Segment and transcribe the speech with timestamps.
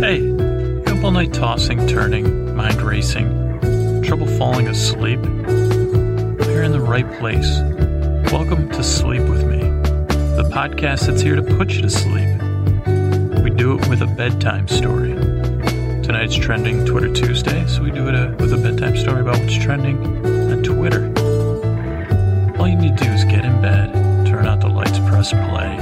[0.00, 0.32] Hey,
[0.86, 5.20] up all night tossing, turning, mind racing, trouble falling asleep?
[5.22, 7.58] You're in the right place.
[8.32, 12.30] Welcome to Sleep With Me, the podcast that's here to put you to sleep.
[13.44, 15.12] We do it with a bedtime story.
[16.02, 19.58] Tonight's trending Twitter Tuesday, so we do it uh with a bedtime story about what's
[19.58, 19.98] trending
[20.50, 21.12] on Twitter.
[22.58, 23.92] All you need to do is get in bed,
[24.26, 25.76] turn out the lights, press play.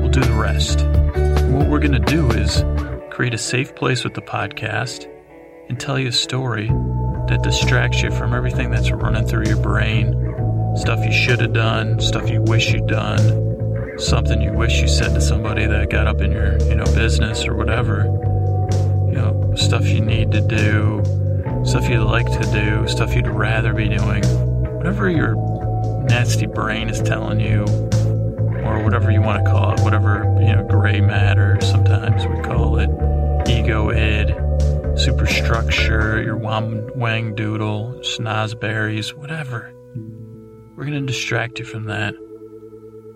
[0.00, 0.86] We'll do the rest.
[1.52, 2.64] What we're going to do is
[3.22, 5.06] create a safe place with the podcast
[5.68, 6.66] and tell you a story
[7.28, 10.12] that distracts you from everything that's running through your brain
[10.76, 15.14] stuff you should have done, stuff you wish you'd done, something you wish you said
[15.14, 18.06] to somebody that got up in your, you know, business or whatever.
[19.06, 21.04] You know, stuff you need to do,
[21.64, 24.24] stuff you'd like to do, stuff you'd rather be doing.
[24.78, 25.36] Whatever your
[26.06, 27.66] nasty brain is telling you,
[28.64, 32.78] or whatever you want to call it, whatever, you know, gray matter, sometimes we call
[32.78, 32.90] it,
[33.52, 34.28] ego id,
[34.98, 39.72] superstructure, your wam wang doodle, snozberries, whatever.
[40.74, 42.14] We're going to distract you from that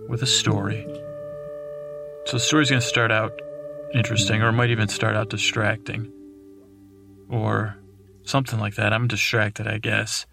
[0.09, 0.85] with a story.
[2.27, 3.33] So the story's going to start out
[3.95, 6.13] interesting, or it might even start out distracting,
[7.31, 7.77] or
[8.25, 8.93] something like that.
[8.93, 10.27] I'm distracted, I guess.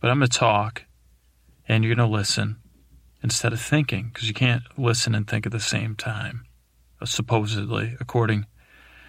[0.00, 0.84] But I'm going to talk,
[1.66, 2.58] and you're going to listen
[3.22, 6.44] instead of thinking, because you can't listen and think at the same time,
[7.04, 8.46] supposedly, according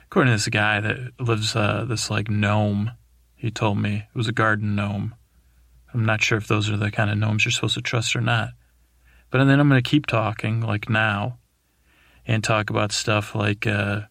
[0.09, 2.91] according to this guy that lives uh, this like gnome.
[3.35, 5.13] He told me it was a garden gnome.
[5.93, 8.21] I'm not sure if those are the kind of gnomes you're supposed to trust or
[8.21, 8.49] not.
[9.29, 11.37] But then I'm going to keep talking like now,
[12.25, 14.01] and talk about stuff like, uh,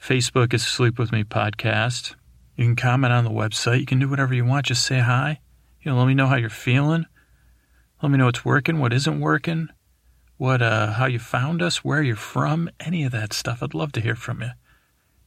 [0.00, 2.14] Facebook is Sleep With Me Podcast.
[2.56, 3.80] You can comment on the website.
[3.80, 4.66] You can do whatever you want.
[4.66, 5.40] Just say hi.
[5.80, 7.06] You know, let me know how you're feeling.
[8.02, 9.68] Let me know what's working, what isn't working,
[10.36, 13.62] what uh, how you found us, where you're from, any of that stuff.
[13.62, 14.50] I'd love to hear from you.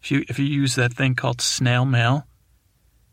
[0.01, 2.27] If you if you use that thing called snail mail,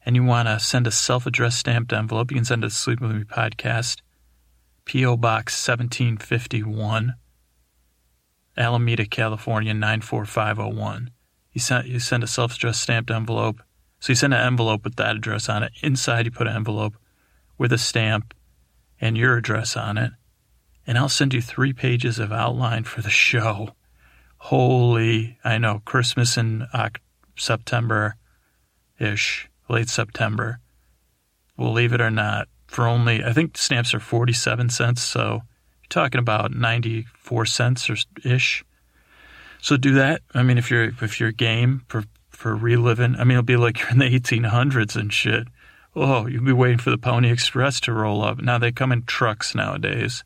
[0.04, 3.00] and you want to send a self-addressed stamped envelope, you can send it to Sleep
[3.00, 4.00] With Me Podcast,
[4.84, 5.16] P.O.
[5.16, 7.14] Box 1751,
[8.56, 11.10] Alameda, California 94501.
[11.52, 13.62] You send you send a self-addressed stamped envelope.
[14.00, 15.72] So you send an envelope with that address on it.
[15.82, 16.96] Inside you put an envelope
[17.56, 18.34] with a stamp
[19.00, 20.10] and your address on it.
[20.86, 23.76] And I'll send you three pages of outline for the show.
[24.38, 26.66] Holy, I know, Christmas in
[27.36, 28.16] September
[28.98, 30.60] ish, late September.
[31.56, 35.02] We'll leave it or not for only, I think stamps are 47 cents.
[35.02, 35.42] So
[35.82, 38.64] you're talking about 94 cents or ish.
[39.60, 40.22] So do that.
[40.34, 43.78] I mean, if you're, if you're game for, for reliving, I mean, it'll be like
[43.80, 45.46] you're in the 1800s and shit.
[45.94, 48.40] Oh, you'll be waiting for the Pony Express to roll up.
[48.40, 50.24] Now they come in trucks nowadays.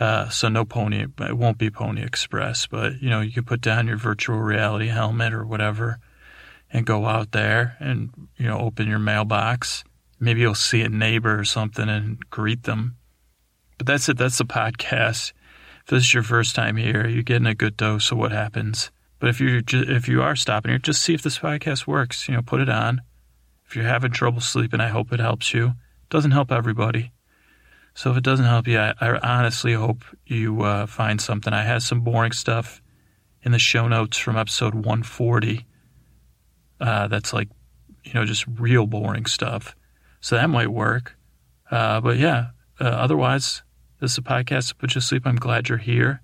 [0.00, 3.60] Uh, so no Pony, it won't be Pony Express, but you know, you could put
[3.60, 6.00] down your virtual reality helmet or whatever
[6.72, 9.84] and go out there and, you know, open your mailbox.
[10.18, 12.96] Maybe you'll see a neighbor or something and greet them.
[13.78, 14.16] But that's it.
[14.16, 15.32] That's the podcast.
[15.82, 18.90] If this is your first time here, you're getting a good dose of what happens.
[19.18, 22.28] But if you if you are stopping here, just see if this podcast works.
[22.28, 23.02] You know, put it on.
[23.66, 25.66] If you're having trouble sleeping, I hope it helps you.
[25.66, 27.12] It doesn't help everybody.
[27.94, 31.52] So if it doesn't help you, I, I honestly hope you uh, find something.
[31.52, 32.80] I had some boring stuff
[33.42, 35.66] in the show notes from episode 140.
[36.82, 37.48] Uh, that's like,
[38.02, 39.76] you know, just real boring stuff.
[40.20, 41.16] So that might work.
[41.70, 42.48] Uh, but yeah,
[42.80, 43.62] uh, otherwise,
[44.00, 45.22] this is a podcast to put you to sleep.
[45.24, 46.22] I'm glad you're here.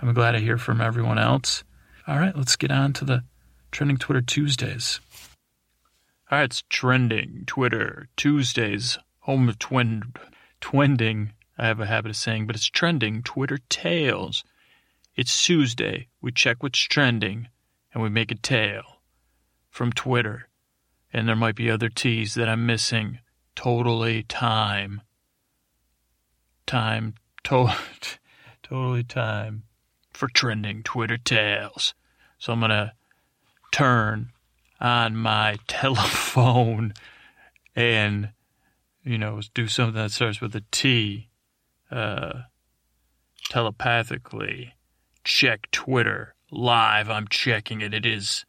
[0.00, 1.64] I'm glad I hear from everyone else.
[2.06, 3.24] All right, let's get on to the
[3.72, 5.00] trending Twitter Tuesdays.
[6.30, 10.12] All right, it's trending Twitter Tuesdays, home of twin
[10.60, 14.44] twending, I have a habit of saying, but it's trending Twitter tales.
[15.16, 16.08] It's Tuesday.
[16.20, 17.48] We check what's trending
[17.92, 18.93] and we make a tale
[19.74, 20.48] from Twitter.
[21.12, 23.18] And there might be other T's that I'm missing.
[23.56, 25.02] totally time.
[26.64, 27.74] Time, to-
[28.62, 29.64] totally time
[30.12, 31.92] for trending Twitter tales.
[32.38, 32.92] So I'm going to
[33.72, 34.30] turn
[34.80, 36.94] on my telephone
[37.74, 38.28] and,
[39.02, 41.30] you know, do something that starts with a T,
[41.90, 42.42] uh,
[43.48, 44.74] telepathically.
[45.24, 47.10] Check Twitter live.
[47.10, 47.92] I'm checking it.
[47.92, 48.44] It is,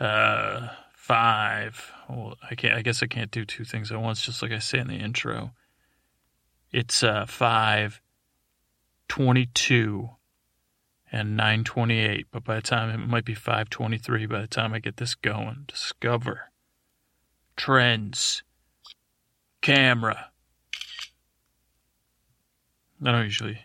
[0.00, 1.92] uh, five.
[2.08, 4.58] Well, I can't, I guess I can't do two things at once, just like I
[4.58, 5.52] say in the intro.
[6.72, 8.00] It's, uh, five
[9.08, 10.08] twenty-two
[11.12, 14.96] and 928 but by the time it might be 523 by the time i get
[14.96, 15.64] this going.
[15.66, 16.52] Discover.
[17.56, 18.42] Trends.
[19.60, 20.30] Camera.
[23.04, 23.58] I don't usually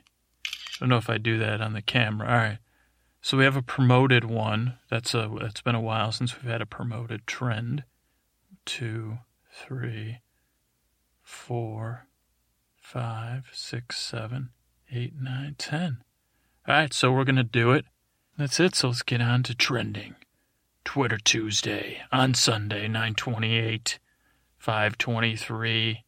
[0.48, 2.28] I don't know if i do that on the camera.
[2.28, 2.58] All right
[3.26, 6.62] so we have a promoted one that's a it's been a while since we've had
[6.62, 7.84] a promoted trend
[8.66, 9.18] two
[9.52, 10.20] three
[11.24, 12.08] four
[12.78, 14.50] five six seven
[14.92, 16.04] eight nine ten
[16.68, 17.86] all right, so we're to do it.
[18.40, 18.74] That's it.
[18.74, 20.16] So let's get on to trending.
[20.84, 24.00] Twitter Tuesday on Sunday, 928,
[24.58, 26.04] 523.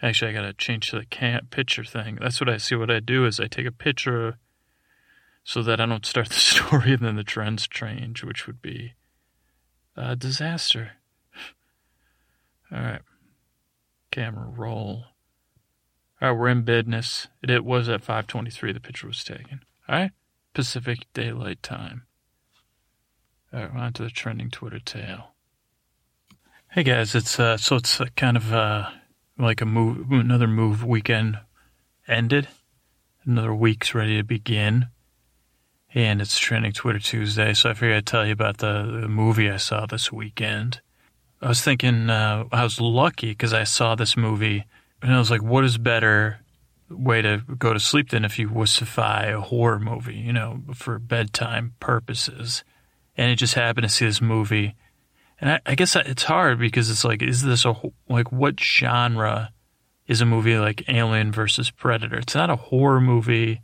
[0.00, 2.16] Actually, I got to change the can- picture thing.
[2.18, 2.76] That's what I see.
[2.76, 4.38] What I do is I take a picture
[5.44, 8.94] so that I don't start the story and then the trends change, which would be
[9.96, 10.92] a disaster.
[12.72, 13.02] All right.
[14.10, 15.04] Camera roll.
[16.22, 17.28] All right, we're in business.
[17.42, 19.60] It, it was at 523 the picture was taken.
[19.88, 20.12] All right,
[20.54, 22.06] Pacific Daylight Time.
[23.52, 25.34] All right, on to the trending Twitter tale.
[26.70, 28.90] Hey guys, it's uh, so it's kind of uh,
[29.38, 31.38] like a move, another move weekend
[32.08, 32.48] ended.
[33.26, 34.86] Another week's ready to begin,
[35.94, 37.54] and it's trending Twitter Tuesday.
[37.54, 40.80] So I figured I'd tell you about the, the movie I saw this weekend.
[41.40, 44.64] I was thinking uh, I was lucky because I saw this movie,
[45.02, 46.40] and I was like, "What is better
[46.90, 50.98] way to go to sleep than if you wussify a horror movie, you know, for
[50.98, 52.64] bedtime purposes.
[53.16, 54.74] And it just happened to see this movie.
[55.40, 57.74] And I, I guess it's hard because it's like, is this a,
[58.08, 59.52] like, what genre
[60.06, 62.18] is a movie like Alien versus Predator?
[62.18, 63.60] It's not a horror movie.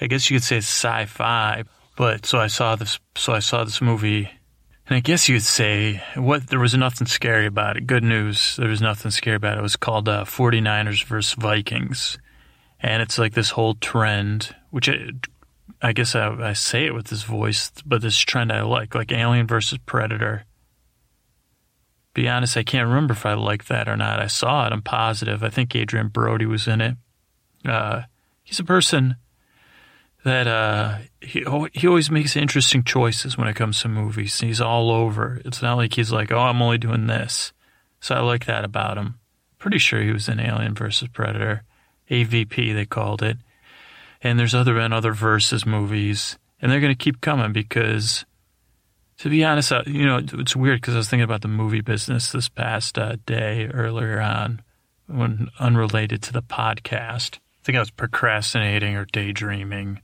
[0.00, 1.64] I guess you could say it's sci-fi,
[1.96, 4.30] but so I saw this, so I saw this movie
[4.88, 7.86] and I guess you could say what there was nothing scary about it.
[7.86, 9.58] Good news, there was nothing scary about it.
[9.58, 12.16] It was called uh, 49ers versus Vikings.
[12.80, 15.10] And it's like this whole trend, which I,
[15.82, 19.12] I guess I, I say it with this voice, but this trend I like, like
[19.12, 20.44] Alien versus Predator.
[22.14, 24.20] Be honest, I can't remember if I liked that or not.
[24.20, 24.72] I saw it.
[24.72, 25.42] I'm positive.
[25.42, 26.96] I think Adrien Brody was in it.
[27.62, 28.02] Uh,
[28.42, 29.16] he's a person
[30.28, 34.40] that uh, he he always makes interesting choices when it comes to movies.
[34.40, 35.40] He's all over.
[35.44, 37.52] It's not like he's like, oh, I'm only doing this.
[38.00, 39.18] So I like that about him.
[39.58, 41.64] Pretty sure he was in Alien versus Predator,
[42.10, 43.38] AVP they called it.
[44.22, 48.24] And there's other and other versus movies, and they're going to keep coming because,
[49.18, 51.80] to be honest, uh, you know, it's weird because I was thinking about the movie
[51.80, 54.62] business this past uh, day earlier on,
[55.06, 57.36] when unrelated to the podcast.
[57.36, 60.00] I think I was procrastinating or daydreaming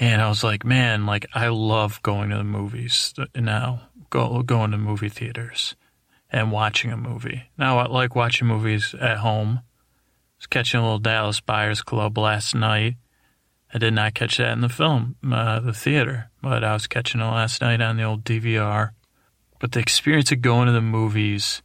[0.00, 4.70] and I was like, man, like I love going to the movies now, go going
[4.70, 5.76] to movie theaters
[6.32, 7.50] and watching a movie.
[7.58, 9.60] Now I like watching movies at home.
[10.38, 12.96] Was catching a little Dallas Buyers Club last night.
[13.74, 17.20] I did not catch that in the film, uh, the theater, but I was catching
[17.20, 18.92] it last night on the old DVR.
[19.60, 21.60] But the experience of going to the movies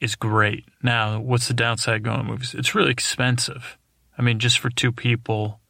[0.00, 0.64] is great.
[0.82, 2.54] Now, what's the downside going to movies?
[2.54, 3.78] It's really expensive.
[4.18, 5.60] I mean, just for two people,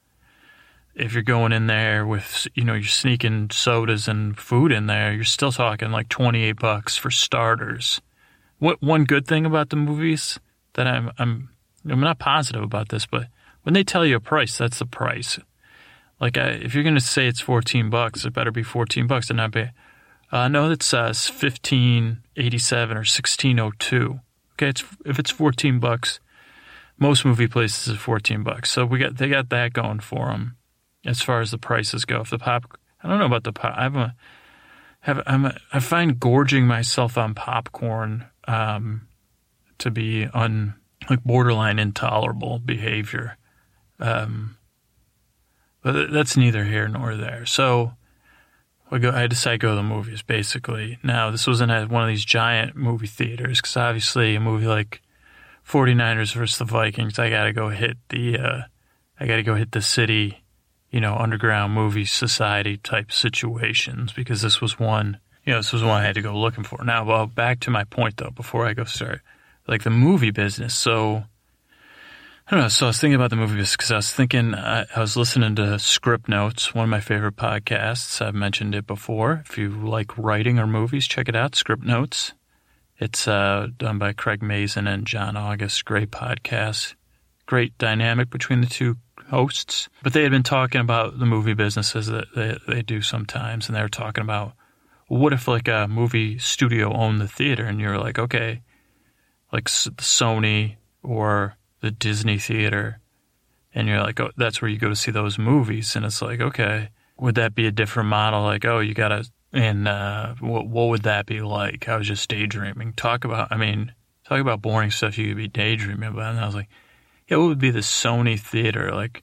[1.00, 5.12] if you're going in there with you know you're sneaking sodas and food in there,
[5.12, 8.00] you're still talking like 28 bucks for starters.
[8.58, 10.38] What one good thing about the movies
[10.74, 11.48] that I'm I'm
[11.88, 13.28] I'm not positive about this, but
[13.62, 15.38] when they tell you a price, that's the price.
[16.20, 19.38] Like I, if you're gonna say it's 14 bucks, it better be 14 bucks and
[19.38, 19.70] not be.
[20.30, 24.20] Uh, no, it says 1587 or 1602.
[24.52, 26.20] Okay, it's if it's 14 bucks,
[26.98, 28.70] most movie places is 14 bucks.
[28.70, 30.56] So we got they got that going for them
[31.04, 32.20] as far as the prices go.
[32.20, 33.74] If the pop, I don't know about the pop.
[33.76, 34.14] I'm a,
[35.00, 39.08] have I'm a, I find gorging myself on popcorn um,
[39.78, 40.74] to be un
[41.08, 43.36] like borderline intolerable behavior.
[43.98, 44.56] Um,
[45.82, 47.46] but that's neither here nor there.
[47.46, 47.92] So
[48.90, 49.10] I go.
[49.10, 50.22] I decided to go to the movies.
[50.22, 54.66] Basically, now this wasn't at one of these giant movie theaters because obviously a movie
[54.66, 55.00] like
[55.66, 58.38] 49ers versus the Vikings, I got to go hit the.
[58.38, 58.62] Uh,
[59.18, 60.39] I got to go hit the city
[60.90, 65.82] you know, underground movie society type situations because this was one, you know, this was
[65.82, 66.84] one I had to go looking for.
[66.84, 69.20] Now, well, back to my point though, before I go start,
[69.68, 70.74] like the movie business.
[70.74, 71.24] So
[72.46, 72.68] I don't know.
[72.68, 75.16] So I was thinking about the movie business because I was thinking I, I was
[75.16, 78.20] listening to Scriptnotes, one of my favorite podcasts.
[78.20, 79.44] I've mentioned it before.
[79.48, 81.52] If you like writing or movies, check it out.
[81.52, 82.32] Scriptnotes.
[82.98, 85.84] It's uh, done by Craig Mazin and John August.
[85.84, 86.96] Great podcast.
[87.46, 88.96] Great dynamic between the two
[89.30, 89.88] hosts.
[90.02, 93.76] But they had been talking about the movie businesses that they, they do sometimes, and
[93.76, 94.52] they were talking about
[95.08, 98.62] what if like a movie studio owned the theater, and you're like, okay,
[99.52, 103.00] like Sony or the Disney theater,
[103.74, 106.40] and you're like, oh, that's where you go to see those movies, and it's like,
[106.40, 108.42] okay, would that be a different model?
[108.42, 111.88] Like, oh, you gotta and uh, what what would that be like?
[111.88, 112.92] I was just daydreaming.
[112.94, 113.92] Talk about, I mean,
[114.24, 116.30] talk about boring stuff you could be daydreaming about.
[116.30, 116.68] And I was like,
[117.30, 119.22] yeah, what would be the Sony theater like?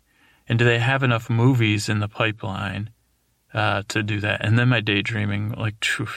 [0.49, 2.91] And do they have enough movies in the pipeline
[3.53, 4.45] uh, to do that?
[4.45, 6.07] And then my daydreaming, like, phew,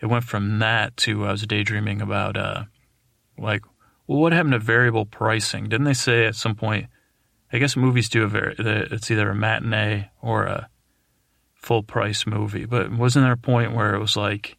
[0.00, 2.64] it went from that to I was daydreaming about, uh,
[3.38, 3.62] like,
[4.08, 5.68] well, what happened to variable pricing?
[5.68, 6.88] Didn't they say at some point?
[7.52, 10.68] I guess movies do a very, it's either a matinee or a
[11.54, 12.64] full price movie.
[12.64, 14.56] But wasn't there a point where it was like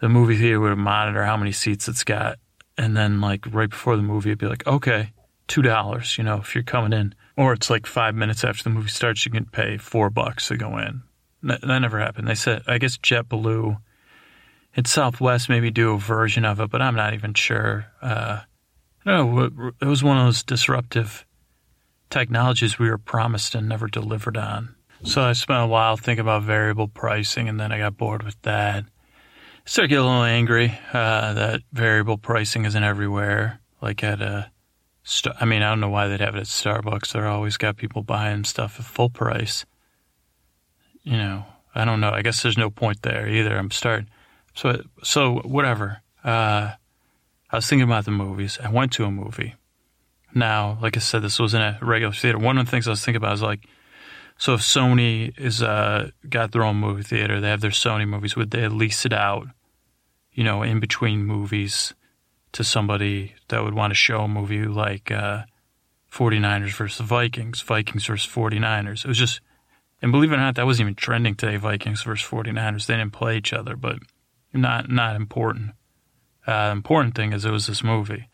[0.00, 2.38] the movie theater would monitor how many seats it's got,
[2.78, 5.12] and then like right before the movie, it'd be like, okay,
[5.48, 8.70] two dollars, you know, if you're coming in, or it's like five minutes after the
[8.70, 11.02] movie starts, you can pay four bucks to go in.
[11.42, 12.26] That, never happened.
[12.26, 13.76] They said, I guess JetBlue
[14.74, 17.86] and Southwest maybe do a version of it, but I'm not even sure.
[18.02, 18.40] Uh,
[19.04, 19.70] I don't know.
[19.80, 21.24] It was one of those disruptive
[22.10, 24.74] technologies we were promised and never delivered on.
[25.04, 28.40] So I spent a while thinking about variable pricing, and then I got bored with
[28.42, 28.84] that.
[29.64, 33.60] Started getting a little angry uh, that variable pricing isn't everywhere.
[33.80, 34.50] Like at a,
[35.38, 37.12] I mean, I don't know why they'd have it at Starbucks.
[37.12, 39.64] They're always got people buying stuff at full price.
[41.04, 41.44] You know,
[41.74, 42.10] I don't know.
[42.10, 43.56] I guess there's no point there either.
[43.56, 44.08] I'm starting.
[44.54, 46.02] So, so whatever.
[46.24, 46.72] Uh,
[47.50, 48.58] I was thinking about the movies.
[48.62, 49.54] I went to a movie.
[50.34, 52.38] Now, like I said, this was in a regular theater.
[52.38, 53.66] One of the things I was thinking about is like,
[54.38, 58.36] so if Sony is uh, got their own movie theater, they have their Sony movies,
[58.36, 59.46] would they lease it out,
[60.32, 61.94] you know, in between movies
[62.56, 65.42] to somebody that would want to show a movie like uh,
[66.10, 69.04] 49ers versus Vikings, Vikings versus 49ers?
[69.04, 69.40] It was just,
[70.00, 72.86] and believe it or not, that wasn't even trending today, Vikings versus 49ers.
[72.86, 73.98] They didn't play each other, but
[74.54, 75.72] not not important.
[76.46, 78.28] Uh, important thing is it was this movie.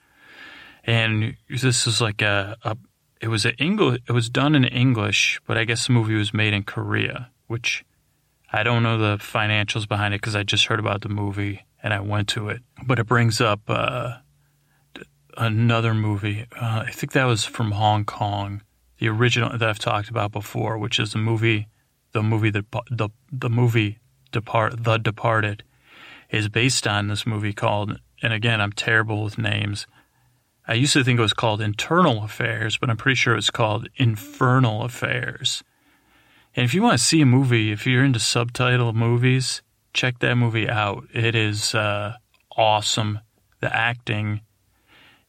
[0.84, 2.76] And this is like a, a
[3.20, 4.00] it was a English.
[4.08, 7.84] It was done in English, but I guess the movie was made in Korea, which
[8.52, 11.92] I don't know the financials behind it because I just heard about the movie and
[11.92, 12.62] I went to it.
[12.86, 14.18] But it brings up uh,
[15.36, 16.46] another movie.
[16.54, 18.62] Uh, I think that was from Hong Kong,
[18.98, 21.68] the original that I've talked about before, which is the movie,
[22.12, 23.98] the movie that the the movie
[24.30, 25.64] Depart The Departed
[26.30, 27.98] is based on this movie called.
[28.22, 29.86] And again, I'm terrible with names.
[30.66, 33.88] I used to think it was called Internal Affairs, but I'm pretty sure it's called
[33.96, 35.64] Infernal Affairs.
[36.54, 39.62] And if you want to see a movie, if you're into subtitle movies,
[39.92, 41.04] check that movie out.
[41.12, 42.16] It is uh,
[42.56, 43.20] awesome.
[43.60, 44.40] The acting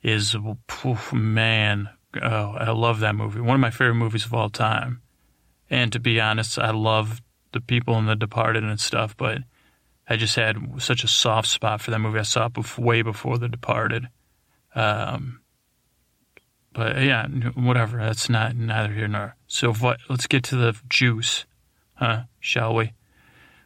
[0.02, 1.90] is, oof, man,
[2.22, 3.42] oh, I love that movie.
[3.42, 5.02] One of my favorite movies of all time.
[5.70, 9.40] And to be honest, I love the people in The Departed and stuff, but
[10.08, 12.20] I just had such a soft spot for that movie.
[12.20, 14.08] I saw it way before The Departed.
[14.76, 15.42] Um,
[16.74, 17.98] but yeah, whatever.
[17.98, 19.36] That's not neither here nor.
[19.48, 19.74] So
[20.10, 21.46] let's get to the juice,
[21.94, 22.24] huh?
[22.40, 22.94] Shall we?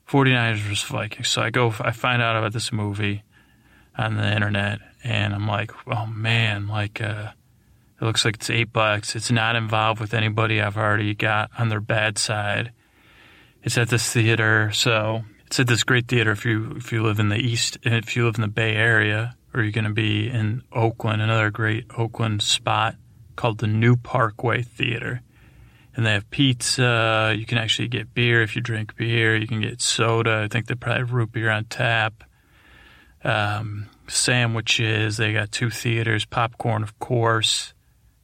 [0.08, 1.28] 49ers versus Vikings.
[1.28, 3.24] So I go, I find out about this movie
[3.98, 7.32] on the internet, and I'm like, oh man, like, uh,
[8.00, 9.16] it looks like it's eight bucks.
[9.16, 12.72] It's not involved with anybody I've already got on their bad side.
[13.64, 17.20] It's at this theater, so it's at this great theater if you if you live
[17.20, 20.30] in the east, if you live in the Bay Area or you're going to be
[20.30, 22.96] in Oakland, another great Oakland spot
[23.36, 25.22] called the New Parkway Theater.
[25.98, 27.34] And they have pizza.
[27.36, 29.36] You can actually get beer if you drink beer.
[29.36, 30.44] You can get soda.
[30.44, 32.24] I think they probably have root beer on tap.
[33.24, 35.18] Um, sandwiches.
[35.18, 36.24] They got two theaters.
[36.24, 37.74] Popcorn, of course.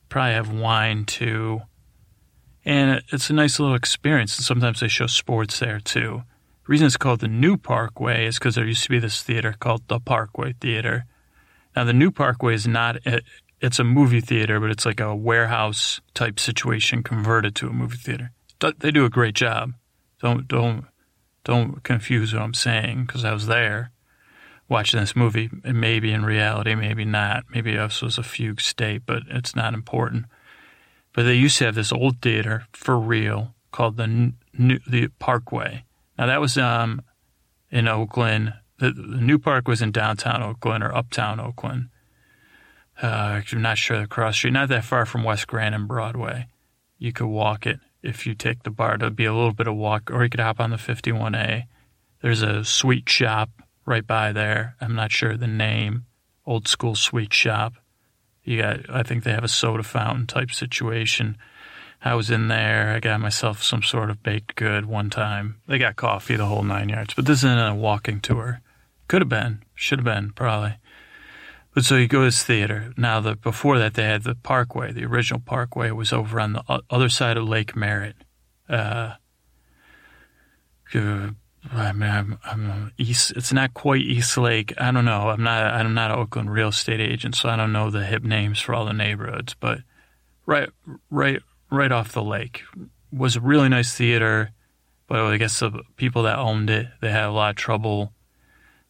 [0.08, 1.62] Probably have wine too.
[2.64, 4.38] And it's a nice little experience.
[4.38, 6.22] And sometimes they show sports there too.
[6.66, 9.56] The reason it's called the New Parkway is because there used to be this theater
[9.60, 11.06] called the Parkway Theater
[11.76, 12.98] now, the new Parkway is not,
[13.64, 17.96] it's a movie theater, but it's like a warehouse type situation converted to a movie
[17.96, 18.32] theater.
[18.80, 19.72] They do a great job.
[20.22, 20.86] Don't, don't,
[21.46, 23.92] don't confuse what I'm saying because I was there
[24.68, 25.50] watching this movie.
[25.64, 27.46] And maybe in reality, maybe not.
[27.54, 30.26] Maybe this was a fugue state, but it's not important.
[31.14, 35.86] But they used to have this old theater for real called the New, the Parkway.
[36.18, 37.02] Now that was um,
[37.72, 41.88] in Oakland, the, the new park was in downtown Oakland or uptown Oakland.
[43.02, 46.48] Uh, I'm not sure the cross street, not that far from West Grand and Broadway.
[46.98, 49.02] You could walk it if you take the BART.
[49.02, 51.64] It'd be a little bit of walk, or you could hop on the 51A.
[52.22, 53.50] There's a sweet shop
[53.86, 54.76] right by there.
[54.80, 56.06] I'm not sure the name.
[56.46, 57.74] Old school sweet shop.
[58.44, 61.38] You got, I think they have a soda fountain type situation.
[62.04, 62.94] I was in there.
[62.94, 65.62] I got myself some sort of baked good one time.
[65.68, 67.14] They got coffee, the whole nine yards.
[67.14, 68.62] But this isn't a walking tour.
[69.08, 70.76] Could have been, should have been, probably.
[71.74, 72.94] But so you go to this theater.
[72.98, 74.92] Now, the before that, they had the Parkway.
[74.92, 78.16] The original Parkway was over on the other side of Lake Merritt.
[78.70, 79.16] Uh,
[81.72, 83.32] I mean, I'm, I'm east.
[83.36, 84.74] It's not quite East Lake.
[84.78, 85.30] I don't know.
[85.30, 85.74] I'm not.
[85.74, 88.76] I'm not an Oakland real estate agent, so I don't know the hip names for
[88.76, 89.56] all the neighborhoods.
[89.60, 89.80] But
[90.46, 90.70] right,
[91.10, 92.64] right, right off the lake
[93.12, 94.52] was a really nice theater.
[95.08, 98.14] But I guess the people that owned it, they had a lot of trouble,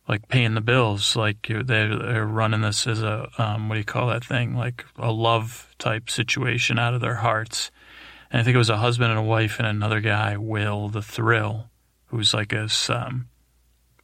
[0.08, 1.16] like paying the bills.
[1.16, 4.56] Like they're running this as a um, what do you call that thing?
[4.56, 7.72] Like a love type situation out of their hearts.
[8.32, 11.02] And I think it was a husband and a wife and another guy, Will the
[11.04, 11.70] Thrill
[12.14, 13.28] who's like a um,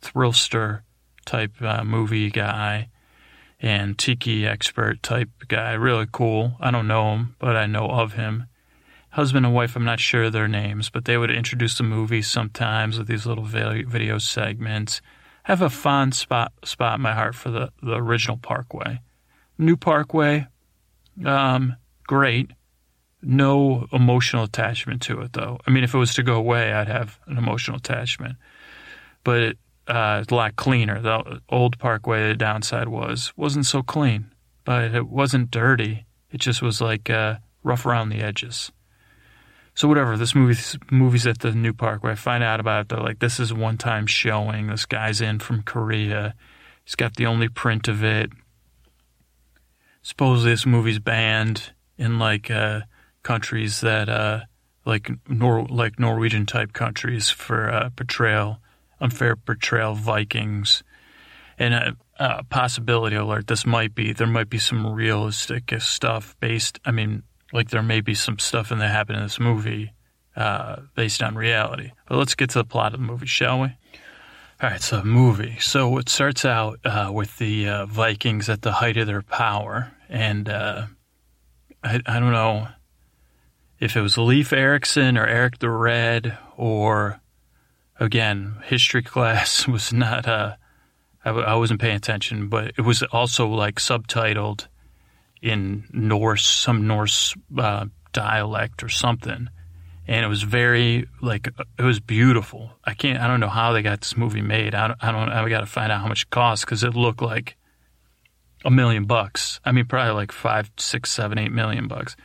[0.01, 0.81] thrillster
[1.25, 2.89] type uh, movie guy
[3.61, 5.73] and tiki expert type guy.
[5.73, 6.53] Really cool.
[6.59, 8.47] I don't know him, but I know of him.
[9.11, 12.97] Husband and wife, I'm not sure their names, but they would introduce the movie sometimes
[12.97, 15.01] with these little video segments.
[15.43, 18.99] Have a fond spot spot in my heart for the, the original Parkway.
[19.57, 20.47] New Parkway,
[21.25, 21.75] um,
[22.07, 22.51] great.
[23.21, 25.59] No emotional attachment to it, though.
[25.67, 28.37] I mean, if it was to go away, I'd have an emotional attachment.
[29.25, 31.01] But it, uh, it's a lot cleaner.
[31.01, 34.31] The old Parkway, the downside was wasn't so clean,
[34.63, 36.05] but it wasn't dirty.
[36.31, 38.71] It just was like uh, rough around the edges.
[39.79, 42.89] So whatever, this movie movie's at the new park where I find out about it.
[42.89, 44.67] They're like, this is one time showing.
[44.67, 46.35] This guy's in from Korea.
[46.83, 48.29] He's got the only print of it.
[50.01, 52.81] Supposedly this movie's banned in like uh,
[53.23, 54.41] countries that uh,
[54.83, 58.59] like Nor like Norwegian type countries for uh, portrayal,
[58.99, 60.83] unfair portrayal Vikings,
[61.57, 63.47] and a, a, possibility alert.
[63.47, 66.81] This might be there might be some realistic stuff based.
[66.83, 69.93] I mean, like there may be some stuff in that happened in this movie
[70.35, 71.91] uh, based on reality.
[72.07, 73.67] But let's get to the plot of the movie, shall we?
[74.61, 75.57] All right, so movie.
[75.59, 79.93] So it starts out uh, with the uh, Vikings at the height of their power,
[80.09, 80.87] and uh,
[81.83, 82.67] I, I don't know
[83.79, 87.21] if it was Leif Erikson or Eric the Red or
[87.99, 90.55] again history class was not uh
[91.23, 94.67] I, I wasn't paying attention but it was also like subtitled
[95.41, 99.49] in Norse some Norse uh, dialect or something.
[100.07, 101.47] And it was very like
[101.77, 102.71] it was beautiful.
[102.83, 104.73] I can't I don't know how they got this movie made.
[104.73, 106.95] I don't I, don't, I got to find out how much it cost because it
[106.95, 107.55] looked like
[108.65, 109.59] a million bucks.
[109.63, 112.15] I mean probably like five six seven eight million bucks.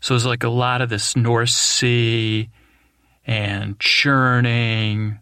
[0.00, 2.48] So there's like a lot of this North Sea
[3.26, 5.18] and churning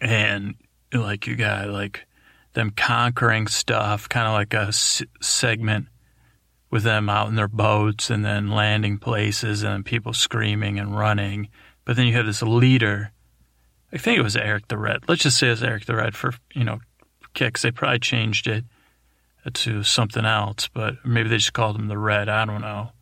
[0.00, 0.54] and
[0.94, 2.06] like you got like
[2.54, 5.88] them conquering stuff, kind of like a s- segment
[6.70, 11.48] with them out in their boats and then landing places and people screaming and running.
[11.84, 13.12] But then you have this leader.
[13.92, 15.08] I think it was Eric the Red.
[15.08, 16.78] Let's just say it's Eric the Red for, you know,
[17.34, 17.62] kicks.
[17.62, 18.64] They probably changed it
[19.52, 22.28] to something else, but maybe they just called him the Red.
[22.28, 22.92] I don't know.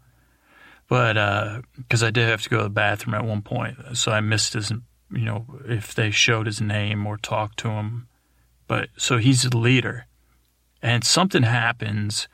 [0.89, 4.11] But because uh, I did have to go to the bathroom at one point, so
[4.11, 8.09] I missed his, you know, if they showed his name or talked to him.
[8.67, 10.07] But so he's the leader,
[10.81, 12.29] and something happens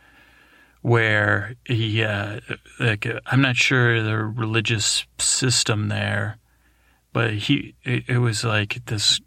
[0.85, 2.41] where he, uh,
[2.79, 6.37] like, I'm not sure the religious system there,
[7.11, 9.19] but he, it, it was like this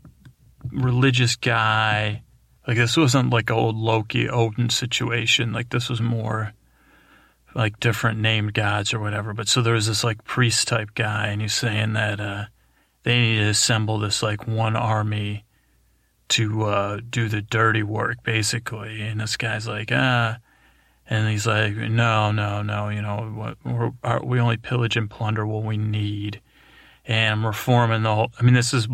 [0.71, 2.21] religious guy.
[2.67, 5.51] Like this wasn't like old Loki Odin situation.
[5.51, 6.53] Like this was more
[7.55, 9.33] like different named gods or whatever.
[9.33, 12.45] But so there was this like priest type guy, and he's saying that uh,
[13.01, 15.43] they need to assemble this like one army
[16.27, 19.01] to uh, do the dirty work, basically.
[19.01, 20.37] And this guy's like, ah.
[21.09, 23.55] And he's like, no, no, no, you know,
[24.23, 26.41] we only pillage and plunder what we need.
[27.05, 28.89] And we're forming the whole, I mean, this is,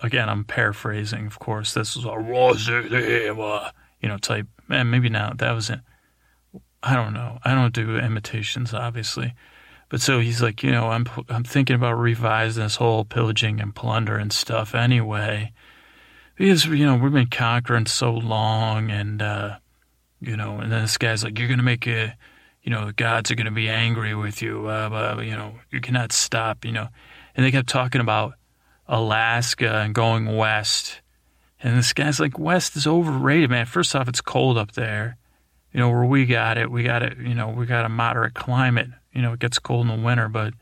[0.00, 1.74] again, I'm paraphrasing, of course.
[1.74, 5.80] This is a, you know, type, and maybe not, that was it
[6.86, 7.38] I don't know.
[7.44, 9.34] I don't do imitations, obviously.
[9.88, 13.74] But so he's like, you know, I'm I'm thinking about revising this whole pillaging and
[13.74, 15.52] plunder and stuff anyway,
[16.36, 19.56] because you know we've been conquering so long, and uh,
[20.20, 22.14] you know, and then this guy's like, you're gonna make a,
[22.62, 25.80] you know, the gods are gonna be angry with you, uh, but you know, you
[25.80, 26.88] cannot stop, you know,
[27.34, 28.34] and they kept talking about
[28.88, 31.00] Alaska and going west,
[31.62, 33.66] and this guy's like, west is overrated, man.
[33.66, 35.16] First off, it's cold up there
[35.76, 38.32] you know, where we got it, we got it, you know, we got a moderate
[38.32, 38.88] climate.
[39.12, 40.54] You know, it gets cold in the winter, but,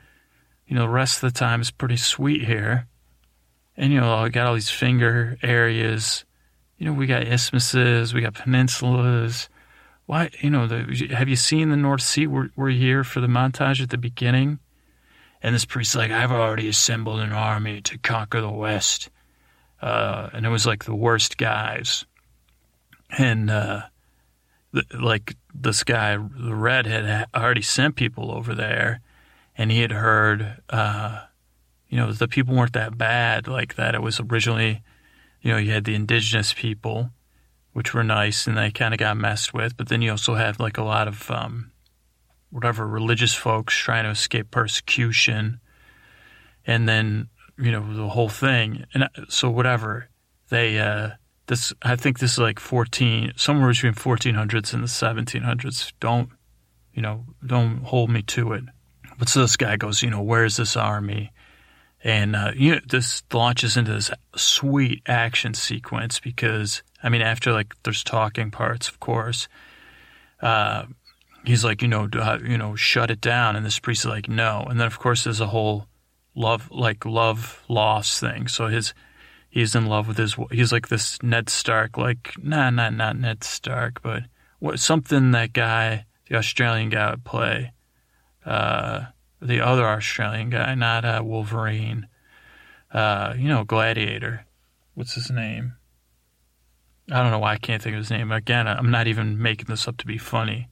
[0.66, 2.88] you know, the rest of the time is pretty sweet here.
[3.76, 6.24] And, you know, we got all these finger areas.
[6.84, 9.48] You know, we got isthmuses, we got peninsulas.
[10.04, 12.26] Why, you know, the, have you seen the North Sea?
[12.26, 14.58] We're, we're here for the montage at the beginning.
[15.42, 19.08] And this priest's like, I've already assembled an army to conquer the West.
[19.80, 22.04] Uh, and it was like the worst guys.
[23.16, 23.84] And, uh,
[24.72, 29.00] the, like this guy, the red, had already sent people over there,
[29.56, 31.22] and he had heard, uh,
[31.88, 33.94] you know, the people weren't that bad like that.
[33.94, 34.82] It was originally,
[35.44, 37.10] you know, you had the indigenous people,
[37.74, 39.76] which were nice, and they kind of got messed with.
[39.76, 41.70] But then you also had like a lot of, um,
[42.50, 45.60] whatever, religious folks trying to escape persecution,
[46.66, 47.28] and then
[47.58, 48.86] you know the whole thing.
[48.94, 50.08] And uh, so whatever
[50.48, 50.80] they.
[50.80, 51.10] Uh,
[51.46, 55.92] this I think this is like 14 somewhere between 1400s and the 1700s.
[56.00, 56.30] Don't
[56.94, 57.26] you know?
[57.44, 58.64] Don't hold me to it.
[59.18, 61.32] But so this guy goes, you know, where's this army?
[62.04, 67.52] And uh, you know, this launches into this sweet action sequence because I mean, after
[67.52, 69.48] like there's talking parts, of course.
[70.40, 70.84] Uh,
[71.46, 74.28] he's like, you know, uh, you know, shut it down, and this priest is like,
[74.28, 74.66] no.
[74.68, 75.86] And then of course there's a whole
[76.34, 78.48] love, like love loss thing.
[78.48, 78.92] So his
[79.54, 83.44] he's in love with his he's like this Ned Stark like nah not not Ned
[83.44, 84.24] Stark but
[84.58, 87.72] what something that guy the Australian guy would play
[88.44, 89.04] uh,
[89.44, 92.08] the other Australian guy not uh, Wolverine
[92.92, 94.46] uh, you know Gladiator
[94.94, 95.74] what's his name
[97.10, 99.66] I don't know why I can't think of his name again I'm not even making
[99.66, 100.68] this up to be funny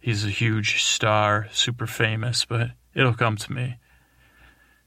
[0.00, 3.78] he's a huge star super famous but it'll come to me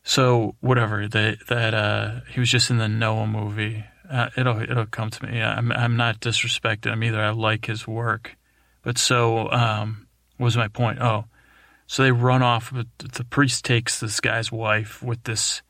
[0.04, 3.84] so whatever that that uh, he was just in the Noah movie.
[4.10, 5.42] Uh, it'll it'll come to me.
[5.42, 7.22] I'm I'm not disrespecting him either.
[7.22, 8.36] I like his work,
[8.84, 11.00] but so um, what was my point?
[11.00, 11.26] Oh,
[11.92, 12.72] so they run off.
[12.74, 15.62] but The priest takes this guy's wife with this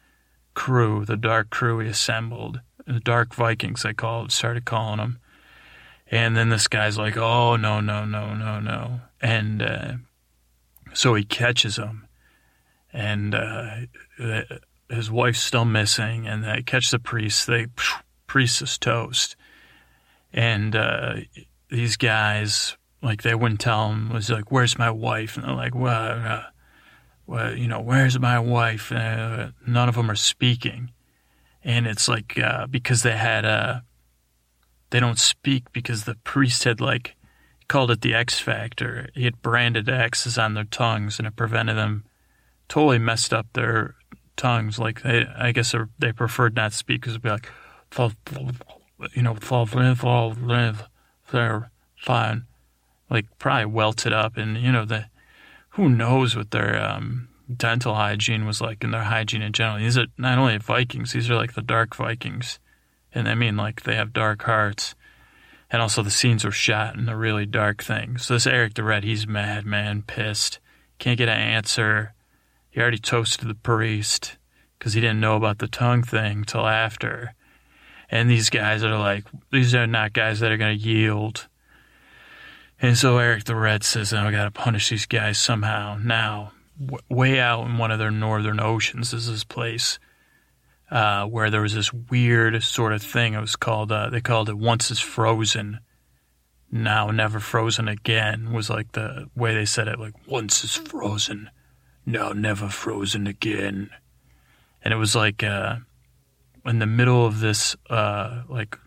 [0.53, 3.85] crew, the dark crew he assembled, the dark Vikings.
[3.85, 5.17] I called started calling them,
[6.11, 9.93] and then this guy's like, oh no no no no no, and uh,
[10.93, 12.07] so he catches them
[12.93, 13.77] and uh,
[14.89, 17.47] his wife's still missing, and they catch the priest.
[17.47, 17.65] They
[18.27, 19.35] priest is toast,
[20.31, 21.15] and uh,
[21.69, 24.09] these guys like they wouldn't tell him.
[24.09, 26.43] Was like, "Where's my wife?" And they're like, "Well, uh,
[27.25, 30.91] well, you know, where's my wife?" Uh, none of them are speaking,
[31.63, 33.81] and it's like uh, because they had uh,
[34.91, 37.15] they don't speak because the priest had like
[37.67, 39.09] called it the X factor.
[39.13, 42.05] He had branded X's on their tongues, and it prevented them
[42.67, 43.95] totally messed up their
[44.35, 44.77] tongues.
[44.77, 47.47] Like they, I guess they preferred not to speak because it'd be like,
[49.15, 49.33] you know,
[51.31, 52.45] they're fine,
[53.11, 55.05] like probably welted up, and you know the,
[55.69, 59.77] who knows what their um, dental hygiene was like and their hygiene in general.
[59.77, 62.57] These are not only Vikings; these are like the dark Vikings,
[63.13, 64.95] and I mean like they have dark hearts.
[65.73, 68.17] And also the scenes were shot in a really dark thing.
[68.17, 70.59] So this Eric the Red, he's mad, man, pissed.
[70.99, 72.13] Can't get an answer
[72.71, 74.37] he already toasted the priest
[74.79, 77.35] because he didn't know about the tongue thing till after.
[78.09, 81.47] And these guys are like, these are not guys that are going to yield.
[82.81, 85.97] And so Eric the Red says, I got to punish these guys somehow.
[86.01, 89.99] Now, w- way out in one of their northern oceans is this place
[90.89, 93.35] uh, where there was this weird sort of thing.
[93.35, 95.79] It was called, uh, they called it Once is Frozen,
[96.71, 101.51] Now Never Frozen Again, was like the way they said it, like, Once is Frozen
[102.05, 103.89] now never frozen again.
[104.83, 105.77] And it was like uh,
[106.65, 108.77] in the middle of this uh, like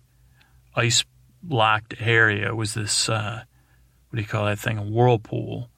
[0.75, 1.05] ice
[1.47, 3.45] locked area was this uh,
[4.15, 4.79] what do you call that thing?
[4.79, 5.69] A whirlpool.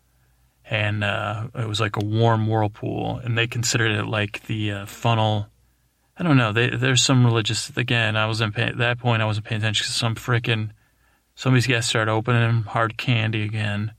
[0.68, 4.86] And uh, it was like a warm whirlpool, and they considered it like the uh,
[4.86, 5.46] funnel.
[6.18, 6.52] I don't know.
[6.52, 7.70] They, there's some religious.
[7.76, 9.22] Again, I wasn't pay, at that point.
[9.22, 9.84] I wasn't paying attention.
[9.84, 10.70] because Some freaking
[11.34, 13.92] somebody's got to start opening hard candy again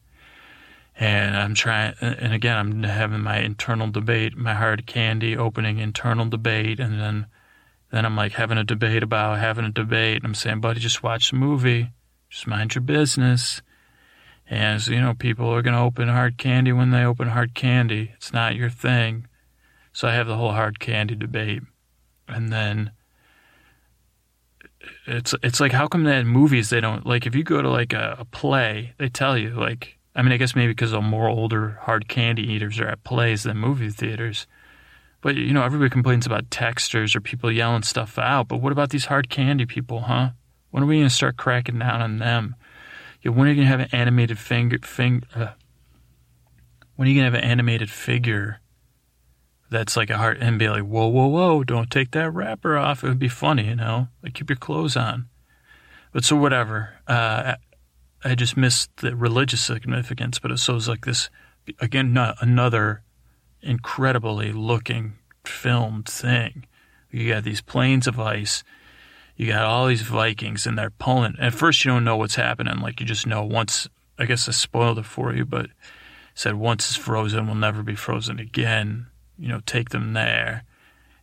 [0.99, 6.27] and I'm trying, and again, I'm having my internal debate, my hard candy opening internal
[6.27, 7.27] debate, and then,
[7.91, 11.03] then I'm like having a debate about having a debate, and I'm saying, buddy, just
[11.03, 11.91] watch the movie,
[12.29, 13.61] just mind your business.
[14.49, 18.11] And you know, people are going to open hard candy when they open hard candy.
[18.15, 19.27] It's not your thing.
[19.91, 21.63] So I have the whole hard candy debate,
[22.27, 22.91] and then
[25.05, 27.69] it's it's like how come that in movies they don't like if you go to
[27.69, 31.01] like a, a play they tell you like I mean, I guess maybe because the
[31.01, 34.47] more older hard candy eaters are at plays than movie theaters.
[35.21, 38.47] But, you know, everybody complains about texters or people yelling stuff out.
[38.47, 40.31] But what about these hard candy people, huh?
[40.71, 42.55] When are we going to start cracking down on them?
[43.27, 44.77] Yeah, when are you gonna have an animated finger?
[44.83, 45.49] Fing, uh,
[46.95, 48.61] when are you gonna have an animated figure?
[49.69, 51.65] That's like a heart and be like, whoa, whoa, whoa!
[51.65, 53.03] Don't take that wrapper off.
[53.03, 54.07] It would be funny, you know.
[54.23, 55.27] Like keep your clothes on.
[56.13, 56.93] But so whatever.
[57.05, 57.55] Uh,
[58.23, 61.29] I just missed the religious significance, but it so like this
[61.81, 63.03] again, not another
[63.61, 66.65] incredibly looking filmed thing.
[67.11, 68.63] You got these plains of ice.
[69.37, 71.35] You got all these Vikings, and they're pulling.
[71.39, 72.79] At first, you don't know what's happening.
[72.79, 73.87] Like you just know once.
[74.17, 75.69] I guess I spoiled it for you, but
[76.33, 79.05] said once it's frozen, we'll never be frozen again.
[79.37, 80.63] You know, take them there.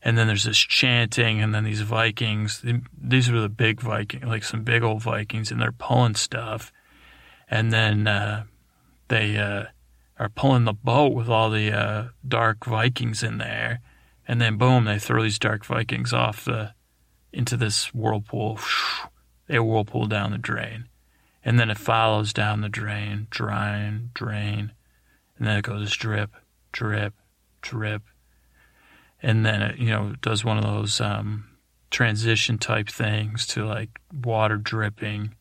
[0.01, 2.65] And then there's this chanting, and then these Vikings.
[2.97, 6.73] These were the big Viking, like some big old Vikings, and they're pulling stuff.
[7.51, 8.45] And then uh,
[9.09, 9.65] they uh,
[10.21, 13.81] are pulling the boat with all the uh, dark Vikings in there,
[14.29, 16.75] and then boom, they throw these dark Vikings off the
[17.35, 18.59] into this whirlpool.
[19.47, 20.89] They whirlpool down the drain,
[21.45, 24.73] and then it follows down the drain, drain, drain,
[25.37, 26.31] and then it goes drip,
[26.73, 27.13] drip,
[27.61, 28.03] drip,
[29.23, 31.47] and then it you know does one of those um,
[31.91, 35.35] transition type things to like water dripping,